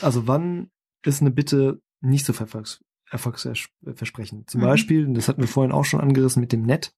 also 0.00 0.26
wann 0.26 0.70
ist 1.04 1.20
eine 1.20 1.30
Bitte 1.30 1.80
nicht 2.00 2.24
so 2.26 2.32
erfolgs 2.32 2.82
erfolgsversprechend? 3.10 4.48
Zum 4.50 4.60
Mhm. 4.60 4.64
Beispiel, 4.64 5.12
das 5.12 5.28
hatten 5.28 5.40
wir 5.42 5.48
vorhin 5.48 5.72
auch 5.72 5.84
schon 5.84 6.00
angerissen 6.00 6.40
mit 6.40 6.52
dem 6.52 6.62
Nett. 6.62 6.94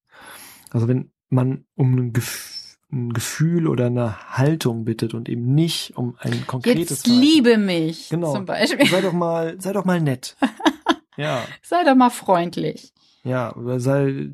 Also 0.71 0.87
wenn 0.89 1.11
man 1.29 1.65
um 1.75 1.95
ein, 1.97 2.13
Gef 2.13 2.66
ein 2.97 3.13
Gefühl 3.13 3.69
oder 3.69 3.87
eine 3.87 4.37
Haltung 4.37 4.85
bittet 4.85 5.15
und 5.15 5.29
eben 5.29 5.55
nicht 5.55 5.97
um 5.97 6.17
ein 6.19 6.47
konkretes 6.47 6.91
Jetzt 6.91 7.05
Verhalten. 7.07 7.25
liebe 7.27 7.59
mich 7.59 8.09
Genau. 8.09 8.33
zum 8.35 8.45
Beispiel. 8.47 8.87
Sei 8.87 9.01
doch 9.01 9.13
mal, 9.13 9.61
sei 9.61 9.73
doch 9.73 9.85
mal 9.85 10.01
nett. 10.01 10.37
ja, 11.17 11.43
Sei 11.63 11.85
doch 11.85 11.95
mal 11.95 12.11
freundlich. 12.11 12.93
ja, 13.25 13.55
oder 13.55 13.79
sei, 13.81 14.31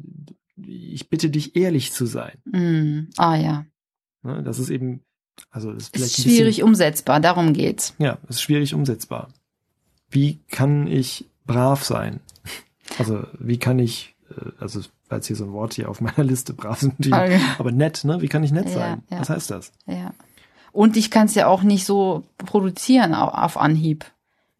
ich 0.66 1.08
bitte 1.08 1.30
dich 1.30 1.56
ehrlich 1.56 1.92
zu 1.92 2.06
sein. 2.06 2.38
Mhm. 2.44 3.08
Ah 3.16 3.36
ja. 3.36 3.66
Ne, 4.22 4.42
das 4.42 4.58
ist 4.58 4.70
eben, 4.70 5.02
also 5.50 5.72
das 5.72 5.84
ist 5.84 5.94
vielleicht 5.94 6.12
Ist 6.12 6.18
ein 6.18 6.22
bisschen- 6.24 6.36
schwierig 6.36 6.62
umsetzbar, 6.62 7.20
darum 7.20 7.52
geht's. 7.52 7.94
Ja, 7.98 8.18
es 8.28 8.36
ist 8.36 8.42
schwierig 8.42 8.74
umsetzbar. 8.74 9.28
Wie 10.10 10.38
kann 10.50 10.86
ich 10.86 11.24
brav 11.46 11.82
sein? 11.84 12.20
Also, 12.98 13.24
wie 13.38 13.58
kann 13.58 13.78
ich, 13.78 14.11
äh, 14.36 14.50
also, 14.60 14.80
falls 15.08 15.26
hier 15.26 15.36
so 15.36 15.44
ein 15.44 15.52
Wort 15.52 15.74
hier 15.74 15.88
auf 15.88 16.00
meiner 16.00 16.24
Liste 16.24 16.52
brav 16.54 16.80
sind, 16.80 16.94
die, 16.98 17.12
Okay. 17.12 17.40
aber 17.58 17.72
nett, 17.72 18.04
ne? 18.04 18.20
Wie 18.20 18.28
kann 18.28 18.42
ich 18.44 18.52
nett 18.52 18.66
Ja, 18.66 18.72
sein? 18.74 19.02
ja. 19.10 19.20
Was 19.20 19.30
heißt 19.30 19.50
das? 19.50 19.72
Ja. 19.86 20.12
Und 20.72 20.96
ich 20.96 21.10
kann 21.10 21.26
es 21.26 21.34
ja 21.34 21.46
auch 21.48 21.62
nicht 21.62 21.84
so 21.84 22.24
produzieren 22.38 23.14
au- 23.14 23.28
auf 23.28 23.56
Anhieb. 23.58 24.04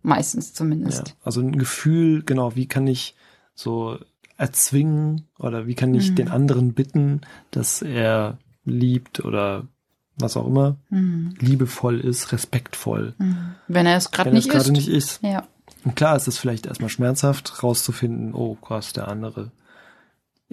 Meistens 0.02 0.52
zumindest. 0.52 1.08
Ja, 1.08 1.14
also 1.24 1.40
ein 1.40 1.56
Gefühl, 1.58 2.22
genau, 2.24 2.56
wie 2.56 2.66
kann 2.66 2.87
ich 2.88 3.14
so 3.54 3.98
erzwingen 4.37 5.28
oder 5.38 5.66
wie 5.66 5.74
kann 5.76 5.94
ich 5.94 6.11
Mhm. 6.11 6.14
den 6.16 6.28
anderen 6.28 6.72
bitten, 6.74 7.20
dass 7.52 7.82
er 7.82 8.38
liebt 8.64 9.24
oder 9.24 9.68
was 10.16 10.37
auch 10.37 10.46
immer, 10.46 10.76
Mhm. 10.90 11.35
liebevoll 11.38 12.00
ist, 12.00 12.32
respektvoll. 12.32 13.14
Mhm. 13.18 13.54
Wenn 13.68 13.87
er 13.87 13.96
es 13.96 14.11
gerade 14.11 14.32
nicht 14.32 14.50
gerade 14.50 14.64
ist. 14.64 14.70
nicht 14.72 14.88
ist. 14.88 15.22
Ja. 15.22 15.44
Und 15.85 15.96
klar 15.96 16.16
ist 16.16 16.28
es 16.28 16.37
vielleicht 16.38 16.66
erstmal 16.66 16.90
schmerzhaft, 16.90 17.62
rauszufinden, 17.62 18.35
oh 18.35 18.56
krass, 18.56 18.92
der 18.92 19.08
andere 19.08 19.50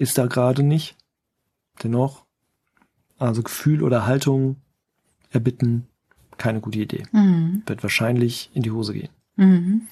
ist 0.00 0.16
da 0.16 0.26
gerade 0.26 0.62
nicht. 0.62 0.96
Dennoch, 1.82 2.24
also 3.18 3.42
Gefühl 3.42 3.82
oder 3.82 4.06
Haltung 4.06 4.56
erbitten, 5.30 5.86
keine 6.38 6.60
gute 6.60 6.78
Idee. 6.78 7.04
Mhm. 7.12 7.62
Wird 7.66 7.82
wahrscheinlich 7.82 8.50
in 8.54 8.62
die 8.62 8.70
Hose 8.70 8.94
gehen. 8.94 9.10
Mhm. 9.36 9.82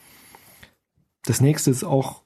Das 1.25 1.41
nächste 1.43 1.71
ist 1.71 1.85
auch 1.85 2.23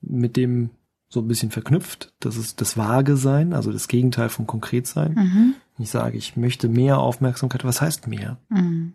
mit 0.00 0.36
dem 0.36 0.70
so 1.08 1.20
ein 1.20 1.28
bisschen 1.28 1.50
verknüpft. 1.50 2.12
Das 2.18 2.36
ist 2.36 2.60
das 2.60 2.76
Vage 2.76 3.16
sein, 3.16 3.52
also 3.52 3.70
das 3.70 3.86
Gegenteil 3.86 4.28
von 4.28 4.46
konkret 4.46 4.86
sein. 4.88 5.14
Mhm. 5.14 5.54
Ich 5.78 5.90
sage, 5.90 6.16
ich 6.18 6.36
möchte 6.36 6.68
mehr 6.68 6.98
Aufmerksamkeit. 6.98 7.64
Was 7.64 7.80
heißt 7.80 8.08
mehr? 8.08 8.38
Mhm. 8.48 8.94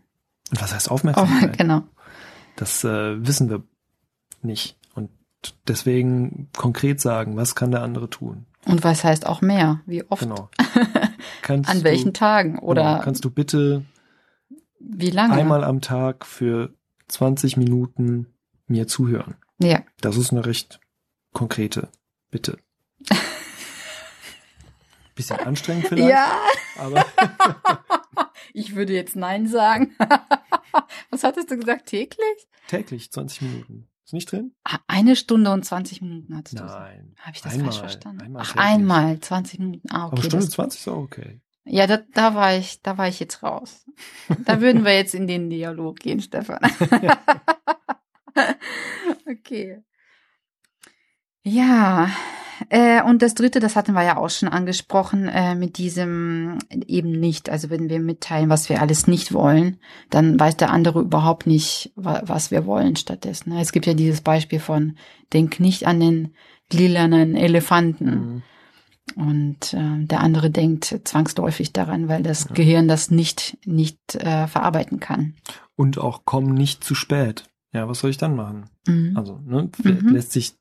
Und 0.52 0.62
was 0.62 0.74
heißt 0.74 0.90
Oh, 0.90 0.96
Aufmerksamkeit? 0.96 1.58
genau. 1.58 1.84
Das 2.58 2.84
äh, 2.84 3.26
wissen 3.26 3.50
wir 3.50 3.64
nicht. 4.42 4.78
Deswegen 5.68 6.50
konkret 6.56 7.00
sagen, 7.00 7.38
was 7.38 7.56
kann 7.56 7.72
der 7.72 7.84
andere 7.84 8.10
tun? 8.10 8.46
Und 8.66 8.84
was 8.84 9.04
heißt 9.04 9.26
auch 9.26 9.42
mehr? 9.42 9.82
Wie 9.86 10.04
oft? 10.10 10.22
Genau. 10.22 10.50
An 11.48 11.84
welchen 11.84 12.08
du, 12.08 12.20
Tagen? 12.20 12.60
Oder 12.60 12.84
genau, 12.84 13.04
kannst 13.04 13.24
du 13.24 13.30
bitte 13.30 13.86
wie 14.80 15.10
lange? 15.10 15.34
einmal 15.34 15.64
am 15.64 15.80
Tag 15.80 16.26
für 16.26 16.74
20 17.08 17.56
Minuten 17.56 18.34
mir 18.68 18.88
zuhören? 18.88 19.36
Ja. 19.60 19.84
Das 20.02 20.18
ist 20.18 20.32
eine 20.32 20.46
recht 20.46 20.80
konkrete 21.34 21.88
Bitte. 22.30 22.58
Bisschen 25.16 25.40
anstrengend 25.40 25.88
vielleicht, 25.88 26.10
Ja, 26.10 26.30
aber 26.78 27.06
ich 28.54 28.76
würde 28.76 28.94
jetzt 28.94 29.16
Nein 29.16 29.48
sagen. 29.48 29.96
Was 31.10 31.24
hattest 31.24 31.50
du 31.50 31.58
gesagt? 31.58 31.88
Täglich? 31.88 32.48
täglich 32.68 33.12
20 33.12 33.42
Minuten. 33.44 33.88
Ist 34.08 34.14
nicht 34.14 34.32
drin? 34.32 34.56
Ah, 34.64 34.80
Eine 34.88 35.18
Stunde 35.18 35.52
und 35.52 35.66
20 35.66 36.02
Minuten 36.02 36.38
hattest 36.38 36.58
du. 36.58 36.64
Nein. 36.64 37.14
Habe 37.20 37.36
ich 37.36 37.42
das 37.42 37.56
Einmal, 37.56 37.66
falsch 37.66 37.80
verstanden? 37.80 38.22
einmal 38.22 38.42
Ach, 38.46 38.56
einmal, 38.56 39.20
20 39.20 39.60
Minuten. 39.60 39.90
Ah, 39.92 40.06
okay. 40.06 40.14
Aber 40.14 40.24
Stunde 40.24 40.46
das, 40.46 40.56
20 40.56 40.80
ist 40.80 40.88
auch 40.88 40.96
okay. 41.04 41.42
ja, 41.66 41.88
da, 41.88 41.98
da 42.14 42.34
war 42.34 42.56
ich, 42.56 42.82
da 42.82 42.98
war 42.98 43.10
ich 43.10 43.20
jetzt 43.20 43.44
raus. 43.44 43.86
Da 44.46 44.62
würden 44.62 44.86
wir 44.86 44.96
jetzt 44.96 45.14
in 45.14 45.28
den 45.28 45.50
Dialog 45.50 46.00
gehen, 46.00 46.22
Stefan. 46.22 46.62
okay. 49.30 49.84
Ja, 51.44 52.10
äh, 52.70 53.02
und 53.04 53.22
das 53.22 53.36
dritte, 53.36 53.60
das 53.60 53.76
hatten 53.76 53.94
wir 53.94 54.04
ja 54.04 54.18
auch 54.18 54.30
schon 54.30 54.50
angesprochen, 54.50 55.28
äh, 55.28 55.56
mit 55.56 55.78
diesem 55.78 56.60
eben 56.70 57.12
nicht. 57.12 57.50
Also 57.50 57.70
wenn 57.70 57.90
wir 57.90 58.00
mitteilen, 58.00 58.50
was 58.50 58.70
wir 58.70 58.82
alles 58.82 59.08
nicht 59.08 59.34
wollen, 59.34 59.78
dann 60.10 60.40
weiß 60.40 60.58
der 60.58 60.72
andere 60.72 61.02
überhaupt 61.02 61.48
nicht, 61.48 61.92
wa 61.96 62.22
was 62.26 62.52
wir 62.52 62.66
wollen 62.66 62.96
stattdessen. 62.96 63.52
Es 63.54 63.72
gibt 63.72 63.86
ja 63.86 63.94
dieses 63.94 64.22
Beispiel 64.22 64.60
von, 64.60 64.98
denk 65.34 65.60
nicht 65.60 65.88
an 65.88 66.00
den 66.00 66.34
lilanen 66.72 67.36
Elefanten. 67.36 68.10
Mhm. 68.10 68.44
Und 69.16 69.74
äh, 69.74 70.06
der 70.06 70.20
andere 70.20 70.50
denkt 70.52 71.00
zwangsläufig 71.06 71.72
daran, 71.72 72.10
weil 72.10 72.24
das 72.24 72.50
Gehirn 72.50 72.90
das 72.90 73.10
nicht, 73.10 73.58
nicht 73.66 74.16
äh, 74.16 74.48
verarbeiten 74.48 75.00
kann. 75.00 75.36
Und 75.78 75.98
auch 75.98 76.24
komm 76.26 76.54
nicht 76.54 76.84
zu 76.84 76.94
spät. 76.94 77.46
Ja, 77.72 77.88
was 77.88 78.00
soll 78.00 78.10
ich 78.10 78.18
dann 78.18 78.36
machen? 78.36 78.70
Mhm. 78.86 79.14
Also, 79.16 79.40
ne, 79.46 79.70
Mhm. 79.84 80.10
lässt 80.10 80.34
sich 80.34 80.56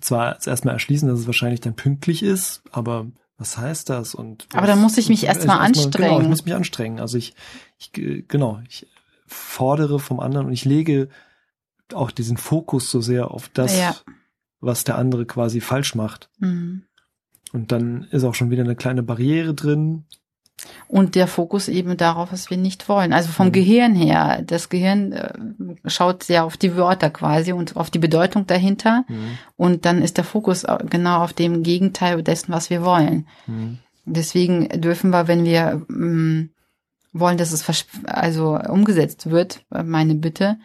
zwar 0.00 0.44
erstmal 0.46 0.74
erschließen, 0.74 1.08
dass 1.08 1.20
es 1.20 1.26
wahrscheinlich 1.26 1.60
dann 1.60 1.74
pünktlich 1.76 2.22
ist, 2.22 2.62
aber 2.72 3.06
was 3.38 3.58
heißt 3.58 3.90
das? 3.90 4.14
Und 4.14 4.46
Aber 4.54 4.66
da 4.66 4.76
muss 4.76 4.96
ich 4.98 5.08
mich 5.08 5.24
erst 5.24 5.46
mal 5.46 5.54
Genau, 5.58 5.70
ich 5.70 5.84
anstrengen. 5.84 6.28
muss 6.28 6.44
mich 6.44 6.54
anstrengen. 6.54 7.00
Also 7.00 7.18
ich, 7.18 7.34
ich, 7.78 7.96
äh, 7.98 8.22
genau, 8.26 8.60
ich 8.68 8.86
fordere 9.26 9.98
vom 9.98 10.20
anderen 10.20 10.46
und 10.46 10.52
ich 10.52 10.64
lege 10.64 11.08
auch 11.92 12.10
diesen 12.10 12.36
Fokus 12.36 12.90
so 12.90 13.00
sehr 13.00 13.30
auf 13.30 13.48
das, 13.48 13.76
Ja. 13.78 13.94
was 14.60 14.84
der 14.84 14.96
andere 14.96 15.26
quasi 15.26 15.60
falsch 15.60 15.94
macht. 15.94 16.30
Mhm. 16.38 16.84
Und 17.52 17.72
dann 17.72 18.04
ist 18.10 18.24
auch 18.24 18.34
schon 18.34 18.50
wieder 18.50 18.64
eine 18.64 18.74
kleine 18.76 19.02
Barriere 19.02 19.54
drin. 19.54 20.04
Und 20.88 21.14
der 21.14 21.26
Fokus 21.26 21.68
eben 21.68 21.96
darauf, 21.96 22.32
was 22.32 22.50
wir 22.50 22.56
nicht 22.56 22.88
wollen. 22.88 23.12
Also 23.12 23.28
vom 23.30 23.48
Mhm. 23.48 23.52
Gehirn 23.52 23.94
her. 23.94 24.42
Das 24.46 24.68
Gehirn 24.68 25.12
äh, 25.12 25.32
schaut 25.86 26.22
sehr 26.22 26.44
auf 26.44 26.56
die 26.56 26.76
Wörter 26.76 27.10
quasi 27.10 27.52
und 27.52 27.76
auf 27.76 27.90
die 27.90 27.98
Bedeutung 27.98 28.46
dahinter. 28.46 29.04
Mhm. 29.08 29.38
Und 29.56 29.84
dann 29.84 30.02
ist 30.02 30.16
der 30.16 30.24
Fokus 30.24 30.64
au- 30.64 30.78
genau 30.88 31.22
auf 31.22 31.32
dem 31.32 31.62
Gegenteil 31.62 32.22
dessen, 32.22 32.52
was 32.52 32.70
wir 32.70 32.84
wollen. 32.84 33.26
Mhm. 33.46 33.78
Deswegen 34.04 34.68
dürfen 34.80 35.10
wir, 35.10 35.26
wenn 35.26 35.44
wir 35.44 35.82
mh, 35.88 36.46
wollen, 37.12 37.38
dass 37.38 37.52
es 37.52 37.64
also 38.04 38.56
umgesetzt 38.58 39.30
wird, 39.30 39.64
äh, 39.72 39.82
meine 39.82 40.14
Bitte, 40.14 40.58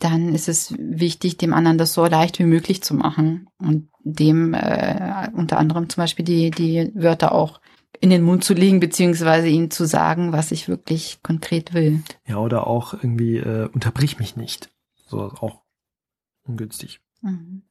dann 0.00 0.34
ist 0.34 0.48
es 0.48 0.74
wichtig, 0.78 1.38
dem 1.38 1.52
anderen 1.52 1.76
das 1.78 1.92
so 1.92 2.06
leicht 2.06 2.38
wie 2.38 2.44
möglich 2.44 2.82
zu 2.82 2.94
machen 2.94 3.48
und 3.58 3.88
dem 4.04 4.54
äh, 4.54 5.28
unter 5.34 5.58
anderem 5.58 5.88
zum 5.88 6.02
Beispiel 6.02 6.24
die, 6.24 6.50
die 6.50 6.90
Wörter 6.94 7.32
auch 7.32 7.60
in 8.00 8.10
den 8.10 8.22
Mund 8.22 8.44
zu 8.44 8.54
legen, 8.54 8.80
beziehungsweise 8.80 9.48
ihm 9.48 9.70
zu 9.70 9.86
sagen, 9.86 10.32
was 10.32 10.52
ich 10.52 10.68
wirklich 10.68 11.20
konkret 11.22 11.74
will. 11.74 12.02
Ja, 12.26 12.36
oder 12.38 12.66
auch 12.66 12.94
irgendwie, 12.94 13.36
äh, 13.38 13.68
unterbrich 13.72 14.18
mich 14.18 14.36
nicht. 14.36 14.70
So, 15.06 15.20
auch 15.22 15.62
ungünstig. 16.44 17.00
Mhm. 17.22 17.62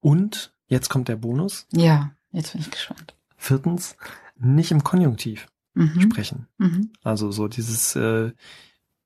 Und, 0.00 0.52
jetzt 0.66 0.88
kommt 0.88 1.08
der 1.08 1.16
Bonus. 1.16 1.66
Ja, 1.72 2.12
jetzt 2.32 2.52
bin 2.52 2.60
ich 2.60 2.70
gespannt. 2.70 3.14
Viertens, 3.36 3.96
nicht 4.38 4.70
im 4.70 4.84
Konjunktiv 4.84 5.46
Mhm. 5.74 6.00
sprechen. 6.00 6.46
Mhm. 6.58 6.90
Also 7.02 7.30
so 7.30 7.48
dieses, 7.48 7.94
äh, 7.96 8.32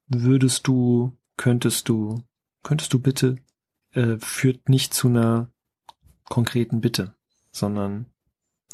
würdest 0.09 0.67
du, 0.67 1.13
könntest 1.37 1.89
du, 1.89 2.23
könntest 2.63 2.93
du 2.93 2.99
bitte, 2.99 3.37
äh, 3.93 4.17
führt 4.19 4.69
nicht 4.69 4.95
zu 4.95 5.09
einer 5.09 5.51
konkreten 6.25 6.81
Bitte, 6.81 7.15
sondern 7.53 8.07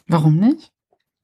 Warum 0.07 0.37
nicht? 0.37 0.73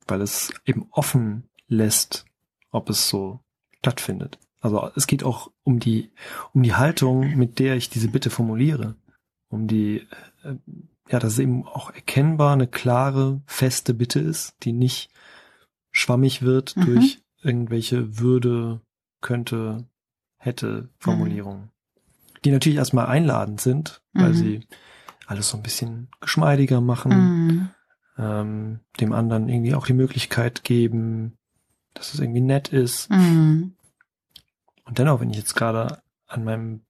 Weil 0.07 0.21
es 0.21 0.53
eben 0.65 0.89
offen 0.91 1.49
lässt, 1.69 2.25
ob 2.71 2.91
es 2.91 3.09
so 3.09 3.41
stattfindet. 3.79 4.39
Also 4.61 4.91
es 4.97 5.07
geht 5.07 5.23
auch 5.23 5.51
um 5.63 5.79
die, 5.79 6.11
um 6.53 6.63
die 6.63 6.75
Haltung, 6.75 7.37
mit 7.37 7.59
der 7.59 7.77
ich 7.77 7.91
diese 7.91 8.09
Bitte 8.09 8.31
formuliere. 8.31 8.97
Um 9.49 9.69
die, 9.69 10.07
äh, 10.43 10.55
ja, 11.09 11.19
dass 11.21 11.35
es 11.35 11.39
eben 11.39 11.67
auch 11.67 11.91
erkennbar 11.93 12.53
eine 12.53 12.67
klare, 12.67 13.41
feste 13.47 13.95
Bitte 13.95 14.19
ist, 14.19 14.55
die 14.63 14.73
nicht 14.73 15.11
schwammig 15.93 16.43
wird 16.43 16.77
Mhm. 16.77 16.85
durch 16.85 17.23
irgendwelche 17.43 18.19
würde, 18.19 18.81
könnte, 19.21 19.87
hätte 20.39 20.89
Formulierungen. 20.99 21.71
Die 22.45 22.51
natürlich 22.51 22.79
erstmal 22.79 23.07
einladend 23.07 23.61
sind, 23.61 24.03
weil 24.13 24.31
Mhm. 24.31 24.35
sie 24.35 24.61
alles 25.27 25.49
so 25.49 25.57
ein 25.57 25.63
bisschen 25.63 26.09
geschmeidiger 26.21 26.81
machen 26.81 27.13
Mhm. 27.13 27.69
Ähm, 28.19 28.81
dem 29.01 29.13
anderen 29.13 29.49
irgendwie 29.49 29.75
auch 29.75 29.87
die 29.87 29.93
Möglichkeit 29.93 30.65
geben, 30.65 31.37
dass 31.95 32.15
es 32.15 32.21
irgendwie 32.21 32.41
nett 32.41 32.69
ist. 32.69 33.11
Mhm. 33.11 33.75
Und 34.85 34.99
dennoch, 34.99 35.21
wenn 35.21 35.31
ich 35.31 35.37
jetzt 35.37 35.55
gerade 35.55 36.03
an 36.27 36.45
meinem 36.45 36.83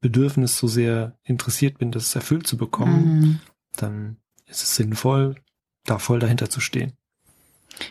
Bedürfnis 0.00 0.56
so 0.56 0.66
sehr 0.66 1.18
interessiert 1.22 1.78
bin, 1.78 1.92
das 1.92 2.14
erfüllt 2.14 2.46
zu 2.46 2.56
bekommen, 2.56 3.20
Mhm. 3.20 3.40
dann 3.76 4.16
ist 4.46 4.62
es 4.62 4.76
sinnvoll, 4.76 5.36
da 5.84 5.98
voll 5.98 6.18
dahinter 6.18 6.50
zu 6.50 6.60
stehen. 6.60 6.92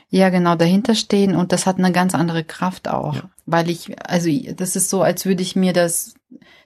Ja, 0.10 0.30
genau, 0.30 0.56
dahinter 0.56 0.94
stehen 0.96 1.36
und 1.36 1.52
das 1.52 1.66
hat 1.66 1.78
eine 1.80 1.92
ganz 1.92 2.14
andere 2.14 2.44
Kraft 2.44 2.88
auch, 2.88 3.16
Ja. 3.16 3.30
weil 3.46 3.70
ich, 3.70 3.92
also 4.08 4.30
das 4.56 4.76
ist 4.76 4.90
so, 4.90 5.02
als 5.02 5.26
würde 5.26 5.42
ich 5.42 5.56
mir 5.56 5.74
das 5.74 6.14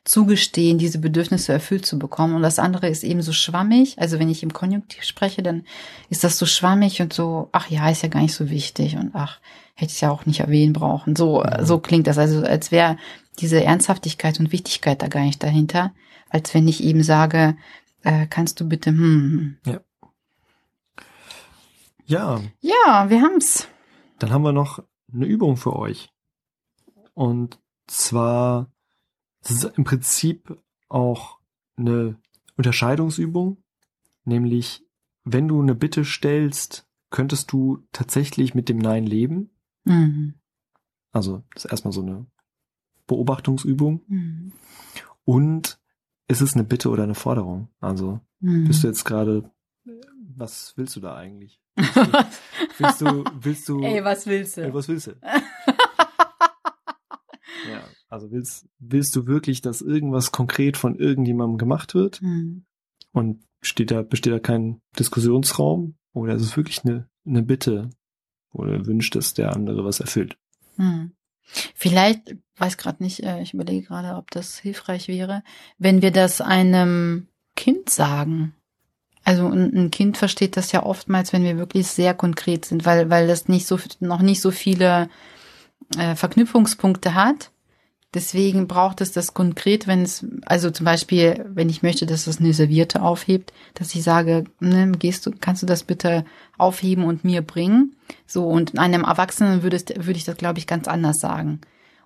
zugestehen, 0.04 0.78
diese 0.78 0.98
Bedürfnisse 1.00 1.54
erfüllt 1.54 1.86
zu 1.86 1.98
bekommen 1.98 2.36
und 2.36 2.42
das 2.42 2.60
andere 2.60 2.90
ist 2.90 3.04
eben 3.06 3.22
so 3.22 3.32
schwammig, 3.32 3.98
also 4.00 4.20
wenn 4.20 4.30
ich 4.30 4.44
im 4.44 4.52
Konjunktiv 4.52 5.04
spreche, 5.04 5.42
dann 5.42 5.64
ist 6.10 6.26
das 6.26 6.38
so 6.38 6.46
schwammig 6.46 7.02
und 7.02 7.14
so, 7.14 7.48
ach 7.54 7.70
ja, 7.70 7.90
ist 7.90 8.04
ja 8.04 8.10
gar 8.10 8.22
nicht 8.22 8.34
so 8.34 8.50
wichtig 8.50 8.98
und 8.98 9.12
ach, 9.14 9.40
hätte 9.76 9.94
ich 9.94 10.02
ja 10.02 10.12
auch 10.12 10.26
nicht 10.26 10.42
erwähnen 10.42 10.74
brauchen. 10.74 11.16
So, 11.16 11.42
Mhm. 11.42 11.66
so 11.66 11.80
klingt 11.80 12.08
das, 12.08 12.18
also 12.18 12.42
als 12.44 12.72
wäre 12.72 12.98
diese 13.40 13.64
Ernsthaftigkeit 13.64 14.40
und 14.40 14.52
Wichtigkeit 14.52 15.02
da 15.02 15.08
gar 15.08 15.24
nicht 15.24 15.42
dahinter, 15.42 15.94
als 16.30 16.54
wenn 16.54 16.68
ich 16.68 16.84
eben 16.84 17.02
sage, 17.04 17.56
äh, 18.04 18.28
kannst 18.28 18.60
du 18.60 18.68
bitte, 18.68 18.90
hm, 18.90 19.56
hm. 19.66 19.80
Ja, 22.06 22.42
ja, 22.60 23.06
wir 23.10 23.22
haben's. 23.22 23.68
dann 24.20 24.32
haben 24.32 24.44
wir 24.44 24.52
noch 24.54 24.84
eine 25.14 25.26
Übung 25.26 25.58
für 25.58 25.74
euch. 25.76 26.10
Und 27.14 27.60
zwar, 27.88 28.72
das 29.42 29.52
ist 29.52 29.64
im 29.78 29.84
Prinzip 29.84 30.58
auch 30.90 31.40
eine 31.78 32.18
Unterscheidungsübung, 32.58 33.64
nämlich 34.26 34.86
wenn 35.24 35.48
du 35.48 35.62
eine 35.62 35.76
Bitte 35.76 36.04
stellst, 36.06 36.88
könntest 37.10 37.52
du 37.52 37.84
tatsächlich 37.92 38.56
mit 38.56 38.68
dem 38.70 38.78
Nein 38.80 39.06
leben. 39.06 39.52
Mhm. 39.86 40.36
Also 41.12 41.44
das 41.54 41.66
ist 41.66 41.72
erstmal 41.72 41.92
so 41.94 42.02
eine 42.02 42.26
Beobachtungsübung. 43.08 44.02
Mhm. 44.08 44.52
Und 45.26 45.80
ist 46.28 46.42
es 46.42 46.54
eine 46.56 46.64
Bitte 46.64 46.90
oder 46.90 47.04
eine 47.04 47.16
Forderung? 47.16 47.70
Also 47.80 48.20
Hm. 48.42 48.66
bist 48.66 48.84
du 48.84 48.88
jetzt 48.88 49.06
gerade, 49.06 49.50
was 50.36 50.74
willst 50.76 50.96
du 50.96 51.00
da 51.00 51.16
eigentlich? 51.16 51.60
Willst 52.78 53.02
du, 53.02 53.24
willst 53.40 53.68
du, 53.70 53.82
Ey, 53.82 54.04
was 54.04 54.26
willst 54.28 54.58
Ey, 54.58 54.68
du? 54.68 54.74
was 54.74 54.88
willst 54.88 55.08
du? 55.08 55.12
ja, 57.70 57.84
also 58.10 58.32
willst, 58.32 58.68
willst 58.80 59.16
du 59.16 59.26
wirklich, 59.28 59.62
dass 59.62 59.82
irgendwas 59.82 60.32
konkret 60.32 60.78
von 60.78 60.96
irgendjemandem 60.96 61.58
gemacht 61.58 61.94
wird? 61.96 62.20
Hm. 62.22 62.66
Und 63.12 63.44
steht 63.62 63.92
da, 63.92 64.02
besteht 64.02 64.34
da 64.34 64.40
kein 64.40 64.82
Diskussionsraum? 65.00 65.96
Oder 66.14 66.36
ist 66.36 66.44
es 66.44 66.58
wirklich 66.58 66.84
eine, 66.84 67.10
eine 67.26 67.44
Bitte? 67.44 67.90
Oder 68.52 68.86
wünscht, 68.86 69.16
dass 69.16 69.34
der 69.34 69.56
andere 69.56 69.84
was 69.84 70.00
erfüllt? 70.00 70.38
Hm. 70.76 71.12
Vielleicht, 71.44 72.36
weiß 72.58 72.78
gerade 72.78 73.04
nicht, 73.04 73.24
äh, 73.24 73.42
ich 73.42 73.54
überlege 73.54 73.88
gerade, 73.88 74.16
ob 74.16 74.32
das 74.32 74.58
hilfreich 74.58 75.08
wäre, 75.08 75.44
wenn 75.78 76.02
wir 76.02 76.12
das 76.12 76.42
einem 76.42 77.28
Kind 77.56 77.90
sagen. 77.90 78.56
Also 79.24 79.48
ein, 79.48 79.90
Kind 79.92 80.18
versteht 80.18 80.58
das 80.58 80.72
ja 80.72 80.84
oftmals, 80.84 81.32
wenn 81.32 81.44
wir 81.44 81.58
wirklich 81.58 81.88
sehr 81.88 82.14
konkret 82.14 82.66
sind, 82.66 82.86
weil, 82.86 83.10
weil 83.10 83.28
das 83.28 83.48
nicht 83.48 83.66
so, 83.68 83.80
noch 84.00 84.22
nicht 84.22 84.42
so 84.42 84.52
viele 84.52 85.10
äh, 85.98 86.16
Verknüpfungspunkte 86.16 87.14
hat. 87.14 87.52
Deswegen 88.14 88.68
braucht 88.68 89.02
es 89.02 89.12
das 89.12 89.34
konkret, 89.34 89.88
wenn 89.88 90.04
es, 90.04 90.26
also 90.46 90.70
zum 90.70 90.86
Beispiel, 90.86 91.46
wenn 91.50 91.70
ich 91.70 91.82
möchte, 91.82 92.06
dass 92.06 92.28
es 92.28 92.40
eine 92.40 92.54
Serviette 92.54 93.02
aufhebt, 93.02 93.54
dass 93.74 93.96
ich 93.96 94.04
sage, 94.04 94.44
ne, 94.60 94.92
gehst 94.92 95.26
du, 95.26 95.32
kannst 95.32 95.64
du 95.64 95.66
das 95.66 95.84
bitte 95.84 96.24
aufheben 96.58 97.06
und 97.06 97.24
mir 97.24 97.42
bringen? 97.42 97.96
So, 98.28 98.46
und 98.48 98.78
einem 98.78 99.04
Erwachsenen 99.04 99.64
würde, 99.64 99.80
würde 99.96 100.18
ich 100.18 100.26
das, 100.26 100.38
glaube 100.38 100.60
ich, 100.60 100.68
ganz 100.68 100.88
anders 100.88 101.20
sagen. 101.20 101.62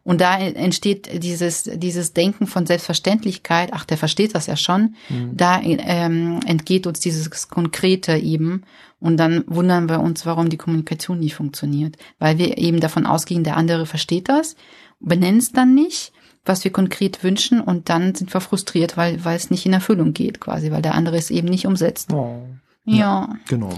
Und 0.08 0.22
da 0.22 0.38
entsteht 0.40 1.22
dieses, 1.22 1.64
dieses 1.64 2.14
Denken 2.14 2.48
von 2.48 2.66
Selbstverständlichkeit, 2.66 3.72
ach, 3.74 3.84
der 3.84 3.98
versteht 3.98 4.36
das 4.36 4.48
ja 4.48 4.56
schon, 4.56 4.96
da 5.34 5.60
ähm, 5.62 6.40
entgeht 6.46 6.88
uns 6.88 7.02
dieses 7.02 7.50
Konkrete 7.50 8.16
eben. 8.16 8.64
Und 9.02 9.18
dann 9.18 9.44
wundern 9.48 9.90
wir 9.90 10.00
uns, 10.00 10.26
warum 10.26 10.48
die 10.48 10.56
Kommunikation 10.56 11.20
nicht 11.20 11.36
funktioniert. 11.36 11.98
Weil 12.20 12.38
wir 12.38 12.58
eben 12.58 12.80
davon 12.80 13.06
ausgehen, 13.06 13.44
der 13.44 13.58
andere 13.58 13.86
versteht 13.86 14.30
das, 14.30 14.56
benennen 15.02 15.40
es 15.40 15.52
dann 15.52 15.76
nicht, 15.76 16.14
was 16.46 16.64
wir 16.64 16.72
konkret 16.72 17.22
wünschen, 17.26 17.60
und 17.60 17.90
dann 17.90 18.16
sind 18.16 18.34
wir 18.34 18.40
frustriert, 18.40 18.96
weil, 18.96 19.26
weil 19.26 19.36
es 19.36 19.52
nicht 19.52 19.66
in 19.66 19.74
Erfüllung 19.74 20.14
geht, 20.14 20.40
quasi, 20.40 20.72
weil 20.72 20.82
der 20.82 20.96
andere 20.96 21.18
es 21.18 21.32
eben 21.32 21.50
nicht 21.50 21.68
umsetzt. 21.68 22.14
Oh. 22.14 22.48
Ja, 22.86 23.36
Genau. 23.50 23.78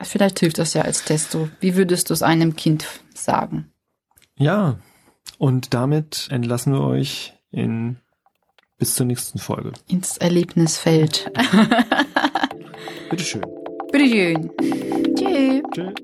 vielleicht 0.00 0.38
hilft 0.38 0.58
das 0.58 0.72
ja 0.74 0.82
als 0.82 1.04
Test 1.04 1.32
so. 1.32 1.48
Wie 1.58 1.74
würdest 1.74 2.10
du 2.10 2.14
es 2.14 2.22
einem 2.22 2.54
Kind 2.54 2.86
sagen? 3.12 3.72
Ja, 4.36 4.78
und 5.38 5.74
damit 5.74 6.28
entlassen 6.30 6.72
wir 6.72 6.82
euch 6.82 7.34
in 7.50 7.98
bis 8.78 8.94
zur 8.96 9.06
nächsten 9.06 9.38
Folge. 9.38 9.72
Ins 9.88 10.18
Erlebnisfeld. 10.18 11.30
Bitteschön. 13.10 13.42
Bitteschön. 13.92 14.50
Tschüss. 15.16 15.62
Tschüss. 15.72 15.94